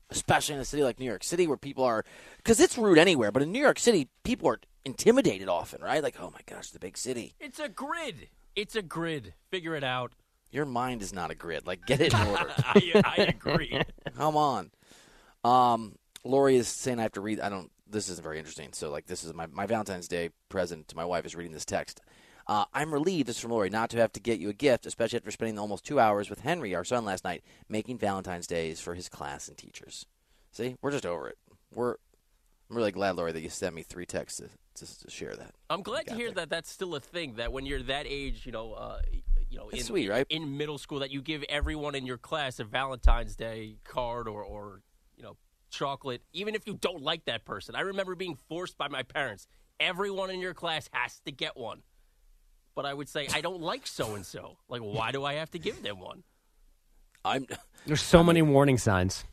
[0.09, 2.05] especially in a city like New York City where people are
[2.37, 3.31] because it's rude anywhere.
[3.31, 6.01] But in New York City, people are intimidated often, right?
[6.01, 7.35] Like, oh my gosh, the big city.
[7.39, 8.29] It's a grid.
[8.55, 9.33] It's a grid.
[9.51, 10.13] Figure it out.
[10.49, 11.67] Your mind is not a grid.
[11.67, 12.53] Like, get it in order.
[12.57, 13.81] I, I agree.
[14.15, 14.71] Come on.
[15.43, 17.41] Um, Lori is saying I have to read.
[17.41, 17.69] I don't.
[17.89, 18.71] This isn't very interesting.
[18.71, 21.65] So, like, this is my my Valentine's Day present to my wife is reading this
[21.65, 22.01] text.
[22.47, 24.85] Uh, I'm relieved, this is from Lori, not to have to get you a gift,
[24.85, 28.79] especially after spending almost two hours with Henry, our son, last night, making Valentine's Days
[28.79, 30.05] for his class and teachers.
[30.53, 31.37] See, we're just over it.
[31.73, 31.95] We're.
[32.69, 35.53] I'm really glad, Lori, that you sent me three texts to, to, to share that.
[35.69, 36.35] I'm glad to hear there.
[36.35, 37.35] that that's still a thing.
[37.35, 38.99] That when you're that age, you know, uh,
[39.49, 40.27] you know, in, sweet, right?
[40.29, 44.43] in middle school, that you give everyone in your class a Valentine's Day card or,
[44.43, 44.81] or
[45.15, 45.37] you know,
[45.69, 47.75] chocolate, even if you don't like that person.
[47.75, 49.47] I remember being forced by my parents.
[49.79, 51.83] Everyone in your class has to get one.
[52.75, 54.57] But I would say I don't like so and so.
[54.69, 56.23] Like, why do I have to give them one?
[57.23, 57.47] I'm.
[57.85, 59.23] There's so many warning signs.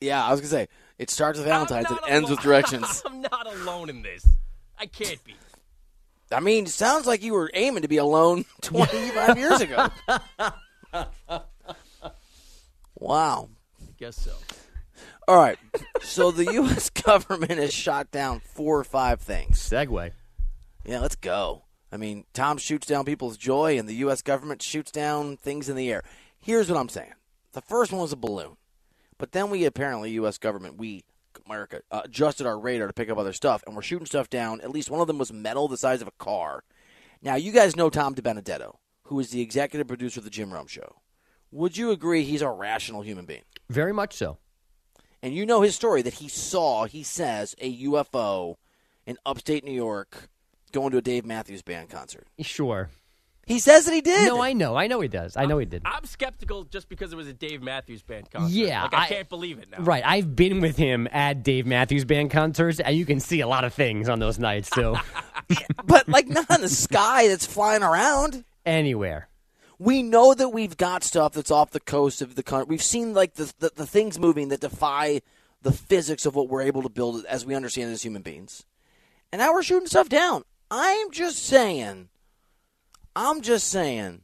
[0.00, 0.68] Yeah, I was gonna say
[1.02, 3.02] it starts with Valentine's, I'm it not ends with directions.
[3.04, 4.26] I'm not alone in this.
[4.78, 5.34] I can't be.
[6.30, 9.88] I mean, it sounds like you were aiming to be alone 25 years ago.
[12.98, 13.48] wow.
[13.80, 14.32] I guess so.
[15.28, 15.58] All right.
[16.00, 16.88] So the U.S.
[16.90, 19.58] government has shot down four or five things.
[19.58, 20.12] segue.
[20.84, 21.64] Yeah, let's go.
[21.92, 24.22] I mean, Tom shoots down people's joy, and the U.S.
[24.22, 26.02] government shoots down things in the air.
[26.40, 27.12] Here's what I'm saying:
[27.52, 28.56] the first one was a balloon,
[29.22, 30.36] but then we apparently U.S.
[30.36, 31.04] government we
[31.46, 34.60] America uh, adjusted our radar to pick up other stuff, and we're shooting stuff down.
[34.62, 36.64] At least one of them was metal the size of a car.
[37.22, 40.66] Now you guys know Tom DiBenedetto, who is the executive producer of the Jim Rome
[40.66, 40.96] Show.
[41.52, 43.44] would you agree he's a rational human being?
[43.70, 44.38] Very much so.
[45.22, 48.56] And you know his story that he saw, he says, a UFO
[49.06, 50.30] in upstate New York
[50.72, 52.26] going to a Dave Matthews Band concert.
[52.40, 52.90] Sure.
[53.46, 54.28] He says that he did.
[54.28, 54.76] No, I know.
[54.76, 55.36] I know he does.
[55.36, 55.82] I know he did.
[55.84, 58.54] I'm skeptical just because it was a Dave Matthews Band concert.
[58.54, 59.82] Yeah, like, I, I- can't believe it now.
[59.82, 60.02] Right.
[60.06, 63.64] I've been with him at Dave Matthews Band concerts, and you can see a lot
[63.64, 64.96] of things on those nights, too.
[65.84, 68.44] but like not in the sky that's flying around.
[68.64, 69.28] Anywhere.
[69.78, 72.66] We know that we've got stuff that's off the coast of the country.
[72.70, 75.20] We've seen like the, the the things moving that defy
[75.62, 78.64] the physics of what we're able to build as we understand it as human beings.
[79.32, 80.44] And now we're shooting stuff down.
[80.70, 82.08] I'm just saying.
[83.14, 84.22] I'm just saying.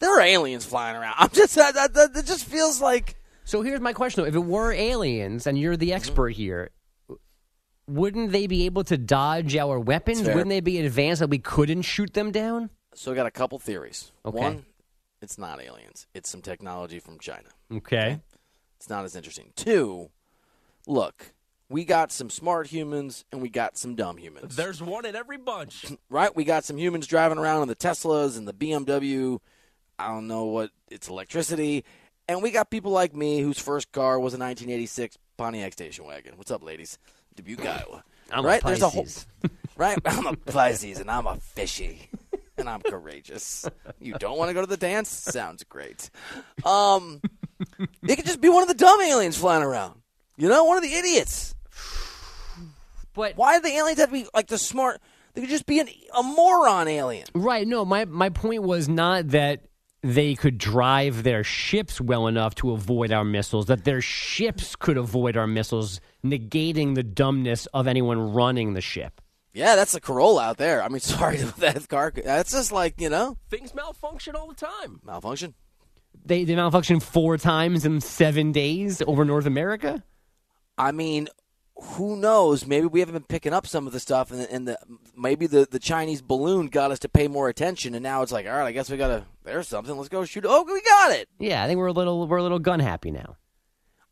[0.00, 1.14] There are aliens flying around.
[1.18, 4.28] I'm just that, that, that, that just feels like So here's my question: though.
[4.28, 5.80] If it were aliens, and you're Mm-hmm.
[5.80, 6.70] the expert here,
[7.86, 10.22] wouldn't they be able to dodge our weapons?
[10.22, 12.70] Wouldn't they be advanced that we couldn't shoot them down?
[12.94, 13.12] so.
[13.12, 14.10] I got a couple theories.
[14.24, 14.38] Okay.
[14.38, 14.64] One,
[15.20, 16.06] it's not aliens.
[16.14, 17.48] It's some technology from China.
[17.72, 18.20] Okay.
[18.76, 19.52] It's not as interesting.
[19.56, 20.10] Two,
[20.86, 21.32] look,
[21.70, 24.56] we got some smart humans and we got some dumb humans.
[24.56, 25.86] There's one in every bunch.
[26.10, 26.34] right?
[26.34, 29.38] We got some humans driving around in the Teslas and the BMW.
[29.98, 31.84] I don't know what it's electricity.
[32.28, 36.34] And we got people like me whose first car was a 1986 Pontiac station wagon.
[36.36, 36.98] What's up, ladies?
[37.36, 38.04] Dubuque, Iowa.
[38.32, 38.62] I'm a right?
[38.62, 39.06] There's a whole
[39.76, 39.98] right.
[40.04, 42.08] I'm a Pisces and I'm a fishy
[42.58, 43.64] and I'm courageous.
[44.00, 45.08] You don't want to go to the dance?
[45.08, 46.10] Sounds great.
[46.64, 47.20] Um,
[48.06, 50.00] it could just be one of the dumb aliens flying around.
[50.36, 51.54] You know, one of the idiots.
[53.20, 55.00] But Why do the aliens have to be like the smart?
[55.34, 57.26] They could just be an, a moron alien.
[57.34, 57.68] Right.
[57.68, 59.66] No, my my point was not that
[60.02, 64.96] they could drive their ships well enough to avoid our missiles, that their ships could
[64.96, 69.20] avoid our missiles, negating the dumbness of anyone running the ship.
[69.52, 70.82] Yeah, that's a Corolla out there.
[70.82, 72.14] I mean, sorry that car.
[72.24, 75.00] That's just like you know Things malfunction all the time.
[75.04, 75.52] malfunction.
[76.24, 80.02] They they malfunctioned four times in seven days over North America.
[80.78, 81.28] I mean,
[81.82, 82.66] who knows?
[82.66, 84.78] Maybe we haven't been picking up some of the stuff, and, and the
[85.16, 88.46] maybe the, the Chinese balloon got us to pay more attention, and now it's like,
[88.46, 89.24] all right, I guess we gotta.
[89.44, 89.96] There's something.
[89.96, 90.44] Let's go shoot.
[90.46, 91.28] Oh, we got it.
[91.38, 93.36] Yeah, I think we're a little we're a little gun happy now.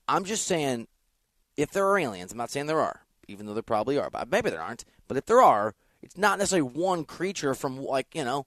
[0.07, 0.89] I'm just saying,
[1.57, 4.31] if there are aliens, I'm not saying there are, even though there probably are, but
[4.31, 4.87] maybe there aren't.
[5.07, 8.47] But if there are, it's not necessarily one creature from like you know,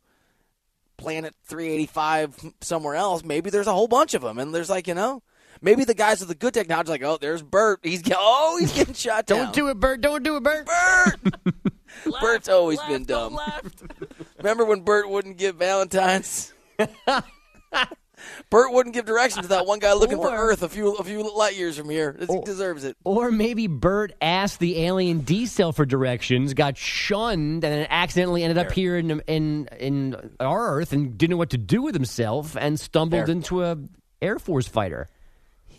[0.97, 3.23] planet 385 somewhere else.
[3.23, 5.21] Maybe there's a whole bunch of them, and there's like you know,
[5.62, 7.80] maybe the guys with the good technology, like oh, there's Bert.
[7.84, 9.45] He's get- oh, he's getting shot down.
[9.45, 10.02] Don't do it, Bert.
[10.02, 10.65] Don't do it, Bert.
[10.65, 11.19] Bert.
[12.06, 13.34] Left, Bert's always left, been dumb.
[13.36, 13.84] Left.
[14.38, 16.54] Remember when Bert wouldn't give Valentine's?
[18.50, 21.36] Bert wouldn't give directions to that one guy looking for Earth a few a few
[21.36, 22.15] light years from here.
[22.19, 22.95] He deserves it.
[23.04, 28.43] Or maybe Bert asked the alien D cell for directions, got shunned, and then accidentally
[28.43, 31.95] ended up here in in in our Earth and didn't know what to do with
[31.95, 33.32] himself and stumbled Fair.
[33.32, 33.78] into a
[34.21, 35.08] Air Force fighter.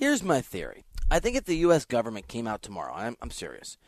[0.02, 0.84] Here's my theory.
[1.12, 1.84] I think if the U.S.
[1.84, 3.78] government came out tomorrow, I'm, I'm serious,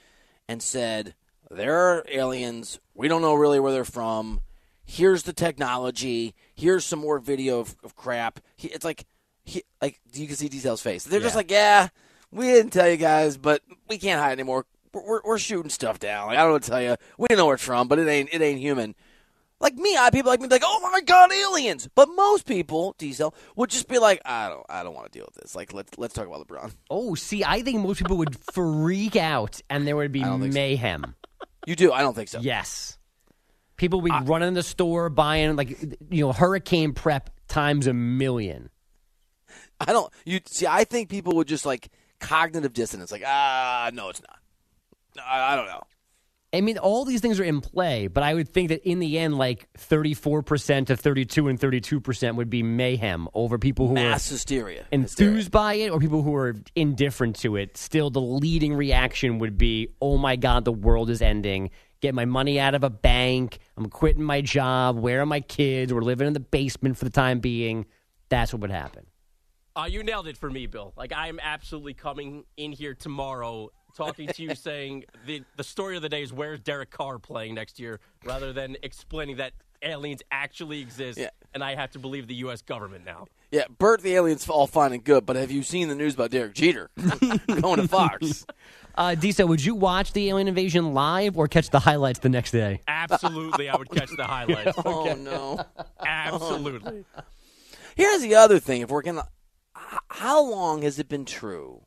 [0.47, 1.17] and said
[1.51, 4.41] there are aliens, we don't know really where they're from.
[4.85, 6.37] Here's the technology.
[6.55, 8.39] Here's some more video of, of crap.
[8.57, 9.07] He, it's like,
[9.43, 11.03] he, like you can see Detail's face.
[11.03, 11.89] They're just like, yeah,
[12.31, 14.67] we didn't tell you guys, but we can't hide anymore.
[14.93, 16.29] We're, we're, we're shooting stuff down.
[16.29, 16.95] Like I don't know tell you.
[17.19, 18.95] We didn't know where it's from, but it ain't it ain't human.
[19.65, 21.89] Like me, I people like me like, oh my god, aliens.
[21.95, 25.27] But most people, Diesel, would just be like, I don't, I don't want to deal
[25.27, 25.57] with this.
[25.57, 26.75] Like let's let's talk about LeBron.
[26.91, 30.37] Oh, see, I think most people would freak out and there would be I so.
[30.37, 31.15] mayhem.
[31.67, 31.93] You do?
[31.93, 32.41] I don't think so.
[32.41, 32.99] Yes.
[33.79, 38.69] People would be running the store buying like you know hurricane prep times a million.
[39.81, 40.13] I don't.
[40.27, 40.67] You see?
[40.67, 41.89] I think people would just like
[42.21, 43.11] cognitive dissonance.
[43.11, 44.39] Like, ah, no, it's not.
[45.27, 45.85] I, I don't know.
[46.55, 49.19] I mean, all these things are in play, but I would think that in the
[49.19, 54.35] end, like 34% to 32 and 32% would be mayhem over people who Mass are
[54.35, 54.87] hysteria.
[54.93, 57.77] enthused by it or people who are indifferent to it.
[57.77, 61.71] Still, the leading reaction would be, oh my God, the world is ending.
[62.01, 63.59] Get my money out of a bank.
[63.77, 64.97] I'm quitting my job.
[64.97, 65.93] Where are my kids?
[65.93, 67.87] We're living in the basement for the time being.
[68.29, 69.07] That's what would happen.
[69.77, 70.93] Uh, you nailed it for me, Bill.
[70.97, 75.97] Like I am absolutely coming in here tomorrow, talking to you, saying the the story
[75.97, 80.23] of the day is where's Derek Carr playing next year, rather than explaining that aliens
[80.31, 81.29] actually exist, Yeah.
[81.53, 82.63] and I have to believe the U.S.
[82.63, 83.27] government now.
[83.51, 86.31] Yeah, Bert the alien's all fine and good, but have you seen the news about
[86.31, 86.91] Derek Jeter
[87.61, 88.47] going to Fox?
[88.97, 92.51] Uh, Disa, would you watch the alien invasion live or catch the highlights the next
[92.53, 92.81] day?
[92.89, 94.77] Absolutely, I would catch the highlights.
[94.85, 95.65] Oh no.
[96.05, 97.05] Absolutely.
[97.95, 99.29] Here's the other thing: if we're gonna,
[100.09, 101.84] how long has it been true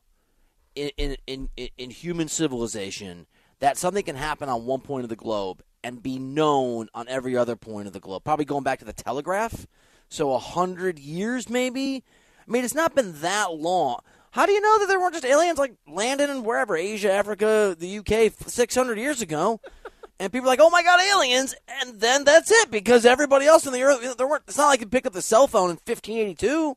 [0.77, 3.27] in in in, in human civilization
[3.59, 7.35] that something can happen on one point of the globe and be known on every
[7.35, 8.23] other point of the globe?
[8.23, 9.67] Probably going back to the telegraph.
[10.09, 12.03] So a hundred years, maybe.
[12.47, 13.99] I mean, it's not been that long.
[14.31, 17.75] How do you know that there weren't just aliens like landing in wherever Asia, Africa,
[17.77, 19.59] the UK, six hundred years ago?
[20.19, 23.67] And people are like, "Oh my God, aliens!" And then that's it because everybody else
[23.67, 24.45] in the earth, there weren't.
[24.47, 26.75] It's not like you pick up the cell phone in 1582.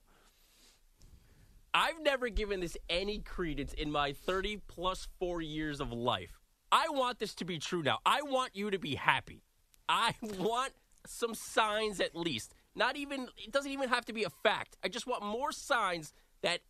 [1.72, 6.40] I've never given this any credence in my 30 plus four years of life.
[6.72, 7.98] I want this to be true now.
[8.04, 9.42] I want you to be happy.
[9.88, 10.72] I want
[11.06, 12.54] some signs at least.
[12.74, 14.76] Not even, it doesn't even have to be a fact.
[14.84, 16.12] I just want more signs
[16.42, 16.60] that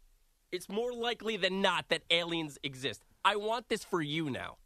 [0.53, 3.03] it's more likely than not that aliens exist.
[3.25, 4.57] I want this for you now.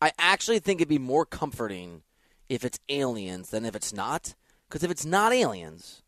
[0.00, 2.02] I actually think it'd be more comforting
[2.48, 4.34] if it's aliens than if it's not.
[4.68, 6.02] Because if it's not aliens,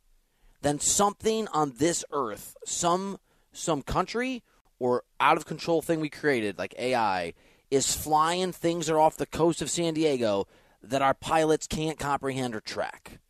[0.63, 3.19] then something on this earth, some
[3.53, 4.43] some country
[4.79, 7.35] or out of control thing we created, like AI,
[7.71, 10.47] is flying things that are off the coast of San Diego
[10.83, 13.21] that our pilots can't comprehend or track.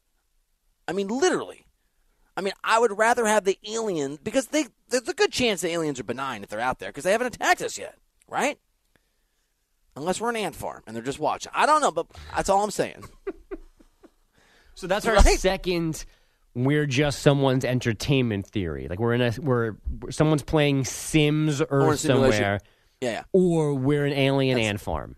[0.86, 1.66] I mean, literally.
[2.36, 5.68] I mean, I would rather have the alien because they there's a good chance the
[5.70, 7.96] aliens are benign if they're out there because they haven't attacked us yet,
[8.28, 8.58] right?
[9.96, 11.52] Unless we're an ant farm and they're just watching.
[11.54, 13.04] I don't know, but that's all I'm saying.
[14.74, 15.38] So that's our Right?
[15.38, 16.06] second.
[16.54, 18.88] We're just someone's entertainment theory.
[18.88, 19.76] Like we're in a we're
[20.10, 22.32] someone's playing Sims Or Earth a simulation.
[22.38, 22.60] somewhere,
[23.00, 23.22] Yeah, yeah.
[23.32, 25.16] or we're an alien ant farm.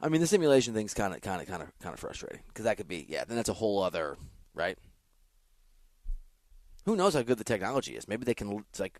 [0.00, 2.64] I mean, the simulation thing's kind of, kind of, kind of, kind of frustrating because
[2.64, 3.24] that could be, yeah.
[3.24, 4.16] Then that's a whole other,
[4.54, 4.78] right?
[6.84, 8.08] Who knows how good the technology is?
[8.08, 8.98] Maybe they can like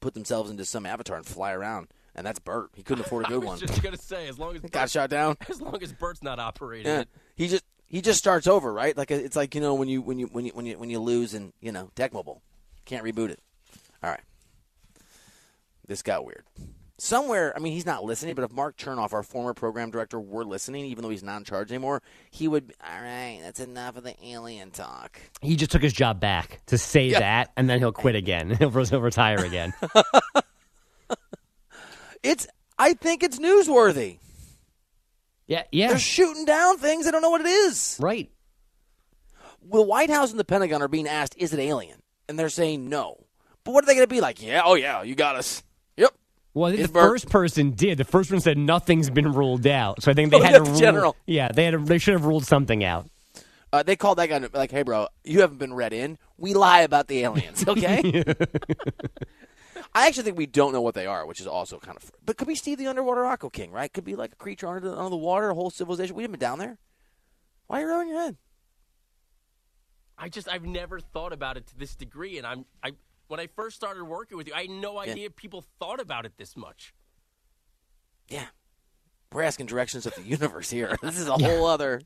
[0.00, 2.70] put themselves into some avatar and fly around, and that's Bert.
[2.74, 3.58] He couldn't afford a good was one.
[3.60, 5.36] just gonna say, as long as Got shot down.
[5.48, 7.08] as long as Bert's not operating Yeah, it.
[7.36, 8.96] he just he just starts over, right?
[8.96, 10.98] Like it's like you know when you when you when you when you when you
[11.00, 12.42] lose and you know Tech Mobile
[12.84, 13.40] can't reboot it.
[14.02, 14.20] All right,
[15.86, 16.44] this got weird.
[17.00, 20.44] Somewhere, I mean, he's not listening, but if Mark Chernoff, our former program director, were
[20.44, 22.74] listening, even though he's not in charge anymore, he would.
[22.84, 25.20] All right, that's enough of the alien talk.
[25.40, 27.20] He just took his job back to say Yeah.
[27.20, 28.50] that, and then he'll quit again.
[28.58, 29.72] he'll, he'll retire again.
[32.22, 32.48] It's.
[32.80, 34.18] I think it's newsworthy.
[35.48, 37.06] Yeah, yeah, They're shooting down things.
[37.08, 37.96] I don't know what it is.
[38.00, 38.30] right.
[39.68, 42.88] the White House and the Pentagon are being asked, "Is it alien?" And they're saying
[42.88, 43.24] no.
[43.64, 44.40] But what are they going to be like?
[44.40, 45.62] Yeah, oh yeah, you got us.
[45.96, 46.14] Yep.
[46.54, 47.98] Well, I think It's the first person did.
[47.98, 50.02] The first one said nothing's been ruled out.
[50.02, 50.78] So I think they Oh, had yeah, to rule.
[50.78, 51.16] general.
[51.26, 51.72] Yeah, they had.
[51.72, 53.08] To, they should have ruled something out.
[53.72, 56.16] Uh, they called that guy like, "Hey, bro, you haven't been read in.
[56.38, 58.24] We lie about the aliens, okay?"
[59.94, 62.10] I actually think we don't know what they are, which is also kind of.
[62.24, 63.92] But could be Steve the Underwater Aqua King, right?
[63.92, 66.14] Could be like a creature under the, under the water, a whole civilization.
[66.14, 66.78] We haven't been down there.
[67.66, 68.36] Why are you rubbing your head?
[70.18, 72.92] I just I've never thought about it to this degree, and I'm I
[73.28, 76.32] when I first started working with you, I had no idea people thought about it
[76.38, 76.92] this much.
[78.28, 78.46] Yeah,
[79.32, 80.96] we're asking directions of the universe here.
[81.02, 82.02] This is a whole other.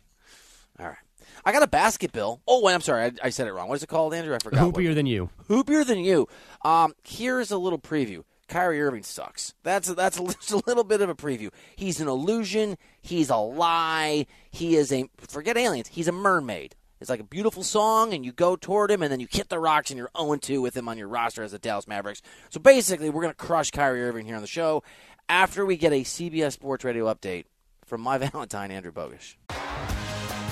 [0.79, 0.97] All right,
[1.45, 2.41] I got a basket bill.
[2.47, 3.69] Oh, wait, I'm sorry, I, I said it wrong.
[3.69, 4.35] What is it called, Andrew?
[4.35, 4.65] I forgot.
[4.67, 5.31] what- Hoopier than you.
[5.49, 6.29] hoopier than you.
[6.65, 8.25] Um, here's a little preview.
[8.49, 9.55] Kyrie Irving sucks.
[9.63, 10.19] That's that's
[10.53, 11.51] a little bit of a preview.
[11.75, 12.77] He's an illusion.
[13.01, 14.27] He's a lie.
[14.51, 15.89] He is a forget aliens.
[15.89, 16.75] He's a mermaid.
[17.01, 19.59] It's like a beautiful song, and you go toward him, and then you hit the
[19.59, 22.23] rocks, and you're 0 2 with him on your roster as the Dallas Mavericks.
[22.51, 24.83] So basically, we're going to crush Kyrie Irving here on the show
[25.29, 27.47] after we get a CBS Sports Radio update
[27.87, 29.35] from my Valentine, Andrew Bogusch.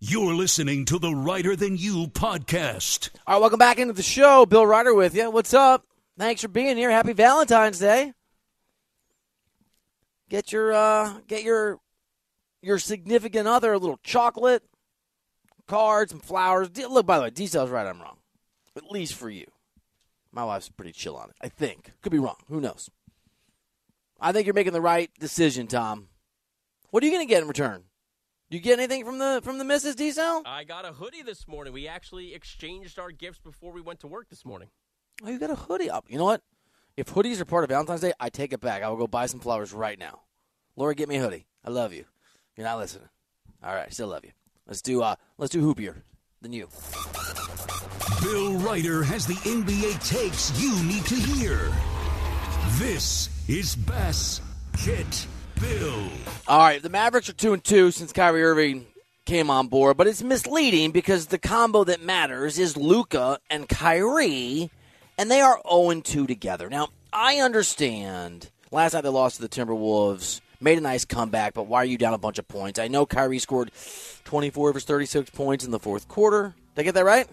[0.00, 3.10] You're listening to the Reiter Than You podcast.
[3.26, 4.46] All right, welcome back into the show.
[4.46, 5.28] Bill Reiter with you.
[5.30, 5.84] What's up?
[6.16, 6.90] Thanks for being here.
[6.90, 8.12] Happy Valentine's Day.
[10.28, 11.80] Get your uh get your
[12.62, 14.62] your significant other a little chocolate,
[15.66, 16.68] cards, and flowers.
[16.68, 17.86] D- Look, by the way, details right.
[17.86, 18.18] I'm wrong.
[18.76, 19.46] At least for you.
[20.30, 21.36] My wife's pretty chill on it.
[21.40, 21.92] I think.
[22.02, 22.36] Could be wrong.
[22.48, 22.90] Who knows?
[24.20, 26.08] I think you're making the right decision, Tom.
[26.90, 27.84] What are you going to get in return?
[28.50, 29.94] You get anything from the from the Mrs.
[29.94, 30.42] Diesel?
[30.46, 31.74] I got a hoodie this morning.
[31.74, 34.70] We actually exchanged our gifts before we went to work this morning.
[35.22, 36.06] Oh, you got a hoodie up.
[36.08, 36.40] You know what?
[36.96, 38.82] If hoodies are part of Valentine's Day, I take it back.
[38.82, 40.22] I will go buy some flowers right now.
[40.76, 41.46] Lori, get me a hoodie.
[41.62, 42.06] I love you.
[42.56, 43.08] You're not listening.
[43.62, 44.32] All right, still love you.
[44.66, 45.96] Let's do uh let's do hoopier
[46.40, 46.68] than you.
[48.22, 51.70] Bill Reiter has the NBA takes you need to hear.
[52.78, 54.40] This is Bass
[54.84, 55.26] Get
[55.60, 56.08] Bill.
[56.46, 58.86] All right, the Mavericks are two and two since Kyrie Irving
[59.24, 64.70] came on board, but it's misleading because the combo that matters is Luka and Kyrie,
[65.18, 66.70] and they are 0 and 2 together.
[66.70, 68.50] Now, I understand.
[68.70, 71.98] Last night they lost to the Timberwolves, made a nice comeback, but why are you
[71.98, 72.78] down a bunch of points?
[72.78, 73.70] I know Kyrie scored
[74.24, 76.54] 24 of his 36 points in the fourth quarter.
[76.74, 77.26] Did I get that right?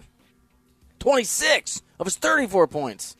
[0.98, 3.16] 26 of his 34 points,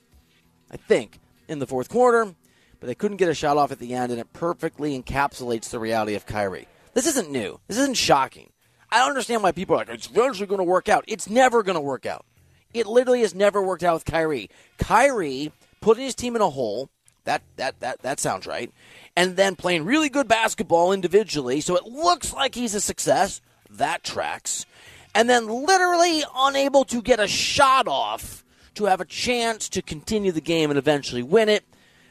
[0.70, 2.34] I think, in the fourth quarter
[2.80, 5.78] but they couldn't get a shot off at the end, and it perfectly encapsulates the
[5.78, 6.68] reality of Kyrie.
[6.94, 7.60] This isn't new.
[7.68, 8.50] This isn't shocking.
[8.90, 11.04] I don't understand why people are like, it's eventually going to work out.
[11.06, 12.24] It's never going to work out.
[12.72, 14.50] It literally has never worked out with Kyrie.
[14.78, 16.90] Kyrie putting his team in a hole.
[17.24, 18.70] That that that that sounds right.
[19.16, 23.40] And then playing really good basketball individually, so it looks like he's a success.
[23.68, 24.64] That tracks.
[25.14, 30.30] And then literally unable to get a shot off to have a chance to continue
[30.30, 31.64] the game and eventually win it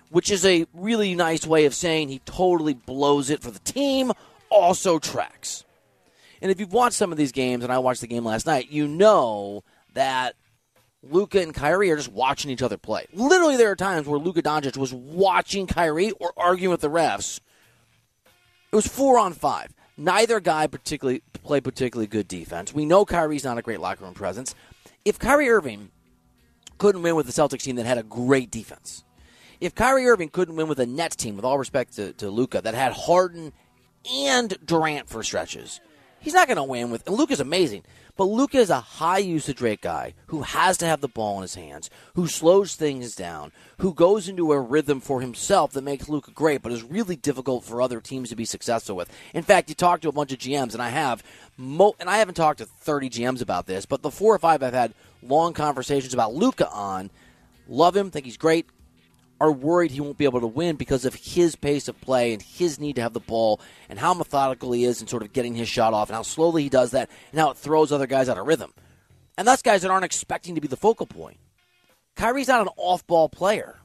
[0.09, 4.11] which is a really nice way of saying he totally blows it for the team,
[4.49, 5.63] also tracks.
[6.41, 8.69] And if you've watched some of these games, and I watched the game last night,
[8.69, 10.35] you know that
[11.01, 13.05] Luka and Kyrie are just watching each other play.
[13.13, 17.39] Literally, there are times where Luka Doncic was watching Kyrie or arguing with the refs.
[18.71, 19.73] It was four on five.
[19.97, 22.73] Neither guy particularly played particularly good defense.
[22.73, 24.53] We know Kyrie's not a great locker room presence.
[25.05, 25.91] If Kyrie Irving
[26.77, 29.04] couldn't win with the Celtics team that had a great defense,
[29.59, 32.61] if Kyrie Irving couldn't win with a Nets team, with all respect to, to Luka,
[32.61, 33.53] that had Harden
[34.11, 35.79] and Durant for stretches,
[36.19, 37.05] he's not going to win with.
[37.07, 37.83] And Luka's amazing,
[38.17, 41.41] but Luka is a high usage rate guy who has to have the ball in
[41.41, 46.07] his hands, who slows things down, who goes into a rhythm for himself that makes
[46.07, 49.11] Luka great, but is really difficult for other teams to be successful with.
[49.33, 51.23] In fact, you talk to a bunch of GMs, and I have,
[51.57, 54.63] mo- and I haven't talked to 30 GMs about this, but the four or five
[54.63, 57.09] I've had long conversations about Luka on.
[57.67, 58.67] Love him, think he's great,
[59.39, 62.41] are worried he won't be able to win because of his pace of play and
[62.41, 63.59] his need to have the ball
[63.89, 66.63] and how methodical he is in sort of getting his shot off and how slowly
[66.63, 68.73] he does that and how it throws other guys out of rhythm.
[69.37, 71.37] And that's guys that aren't expecting to be the focal point.
[72.15, 73.77] Kyrie's not an off ball player.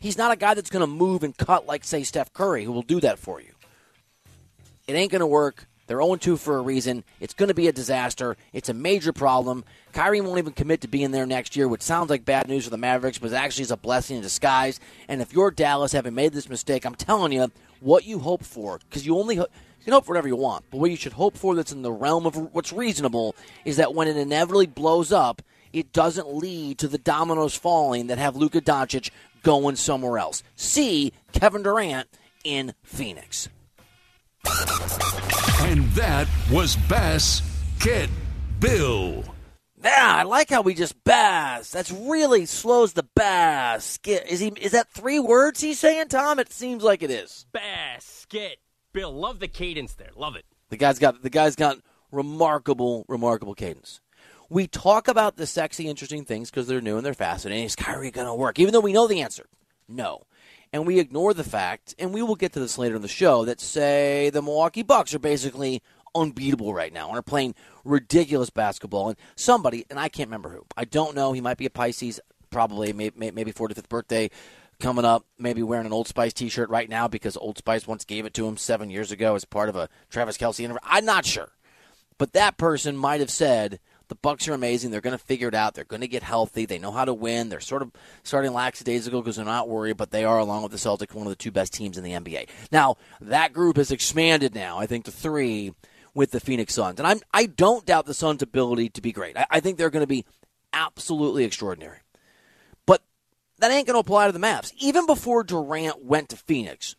[0.00, 2.72] He's not a guy that's going to move and cut like, say, Steph Curry, who
[2.72, 3.52] will do that for you.
[4.86, 5.66] It ain't going to work.
[5.86, 7.04] They're 0 2 for a reason.
[7.20, 8.36] It's going to be a disaster.
[8.52, 9.64] It's a major problem.
[9.94, 12.70] Kyrie won't even commit to being there next year, which sounds like bad news for
[12.70, 14.80] the Mavericks, but actually is a blessing in disguise.
[15.08, 18.78] And if you're Dallas, having made this mistake, I'm telling you, what you hope for,
[18.78, 19.36] because you only.
[19.36, 19.46] you
[19.84, 21.92] can hope for whatever you want, but what you should hope for that's in the
[21.92, 25.42] realm of what's reasonable is that when it inevitably blows up,
[25.72, 29.10] it doesn't lead to the dominoes falling that have Luka Doncic
[29.42, 30.42] going somewhere else.
[30.56, 32.08] See Kevin Durant
[32.42, 33.48] in Phoenix.
[35.60, 37.42] And that was Bass
[37.78, 38.08] Get
[38.58, 39.33] Bill.
[39.84, 41.70] Yeah, I like how we just bass.
[41.70, 43.98] That's really slows the bass.
[43.98, 44.48] Get is he?
[44.60, 46.38] Is that three words he's saying, Tom?
[46.38, 47.44] It seems like it is.
[47.52, 48.58] Basket.
[48.94, 50.10] Bill, love the cadence there.
[50.16, 50.46] Love it.
[50.70, 51.78] The guy's got the guy's got
[52.10, 54.00] remarkable, remarkable cadence.
[54.48, 57.64] We talk about the sexy, interesting things because they're new and they're fascinating.
[57.64, 58.58] Is Kyrie going to work?
[58.58, 59.46] Even though we know the answer,
[59.88, 60.22] no.
[60.72, 63.44] And we ignore the fact, and we will get to this later in the show,
[63.44, 65.82] that say the Milwaukee Bucks are basically
[66.14, 67.54] unbeatable right now and are playing
[67.84, 69.08] ridiculous basketball.
[69.08, 72.20] And somebody, and I can't remember who, I don't know, he might be a Pisces,
[72.50, 74.30] probably, maybe, maybe 45th birthday
[74.80, 78.04] coming up, maybe wearing an Old Spice t shirt right now because Old Spice once
[78.04, 80.80] gave it to him seven years ago as part of a Travis Kelce interview.
[80.82, 81.50] I'm not sure.
[82.18, 84.90] But that person might have said, the Bucks are amazing.
[84.90, 85.74] They're going to figure it out.
[85.74, 86.66] They're going to get healthy.
[86.66, 87.48] They know how to win.
[87.48, 87.90] They're sort of
[88.22, 91.30] starting lackadaisical because they're not worried, but they are, along with the Celtics, one of
[91.30, 92.48] the two best teams in the NBA.
[92.70, 95.74] Now that group has expanded now, I think, to three
[96.14, 99.36] with the Phoenix Suns, and I'm I don't doubt the Suns' ability to be great.
[99.36, 100.24] I, I think they're going to be
[100.72, 101.98] absolutely extraordinary,
[102.86, 103.02] but
[103.58, 104.72] that ain't going to apply to the Mavs.
[104.78, 106.96] Even before Durant went to Phoenix,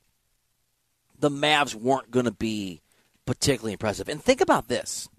[1.18, 2.82] the Mavs weren't going to be
[3.26, 4.08] particularly impressive.
[4.10, 5.10] And think about this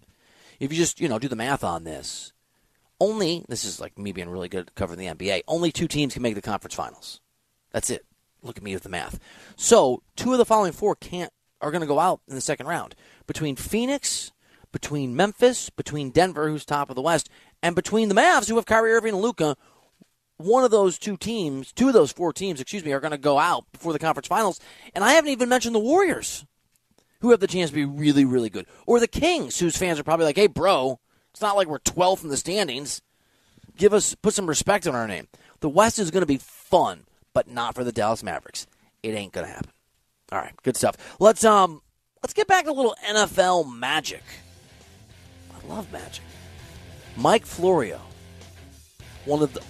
[0.61, 2.33] if you just you know do the math on this,
[3.01, 5.43] only this is like me being really good at covering the NBA.
[5.47, 7.21] Only two teams can make the conference finals.
[7.73, 8.05] That's it.
[8.43, 9.19] Look at me with the math.
[9.57, 11.33] So two of the following four can't
[11.67, 12.95] are going to go out in the second round
[13.27, 14.33] between Phoenix,
[14.73, 17.29] between Memphis, between Denver, who's top of the West,
[17.63, 19.57] and between the Mavs, who have Kyrie Irving and Luka.
[20.39, 23.19] One of those two teams, two of those four teams, excuse me, are going to
[23.19, 24.61] go out before the conference finals.
[24.95, 26.45] And I haven't even mentioned the Warriors.
[27.21, 28.67] who have the chance to be really, really good.
[28.87, 31.01] Or the Kings, whose fans are probably like, hey, bro,
[31.33, 33.01] it's not like we're 12th in the standings.
[33.77, 35.29] Give us, put some respect on our name.
[35.61, 38.67] The West is going to be fun, but not for the Dallas Mavericks.
[39.03, 39.71] It ain't going to happen.
[40.33, 40.97] All right, good stuff.
[41.21, 41.81] Let's um,
[42.23, 44.23] let's get back to a little NFL magic.
[45.53, 46.25] I love magic.
[47.17, 48.01] Mike Florio,
[49.25, 49.61] one of the,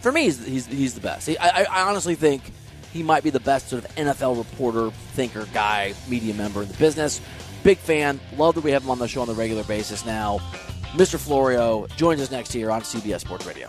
[0.00, 1.26] for me, he's he's, he's the best.
[1.26, 2.42] He, I, I honestly think
[2.92, 6.74] he might be the best sort of NFL reporter, thinker, guy, media member in the
[6.78, 7.20] business.
[7.62, 8.18] Big fan.
[8.36, 10.38] Love that we have him on the show on the regular basis now.
[10.92, 11.18] Mr.
[11.18, 13.68] Florio joins us next year on CBS Sports Radio.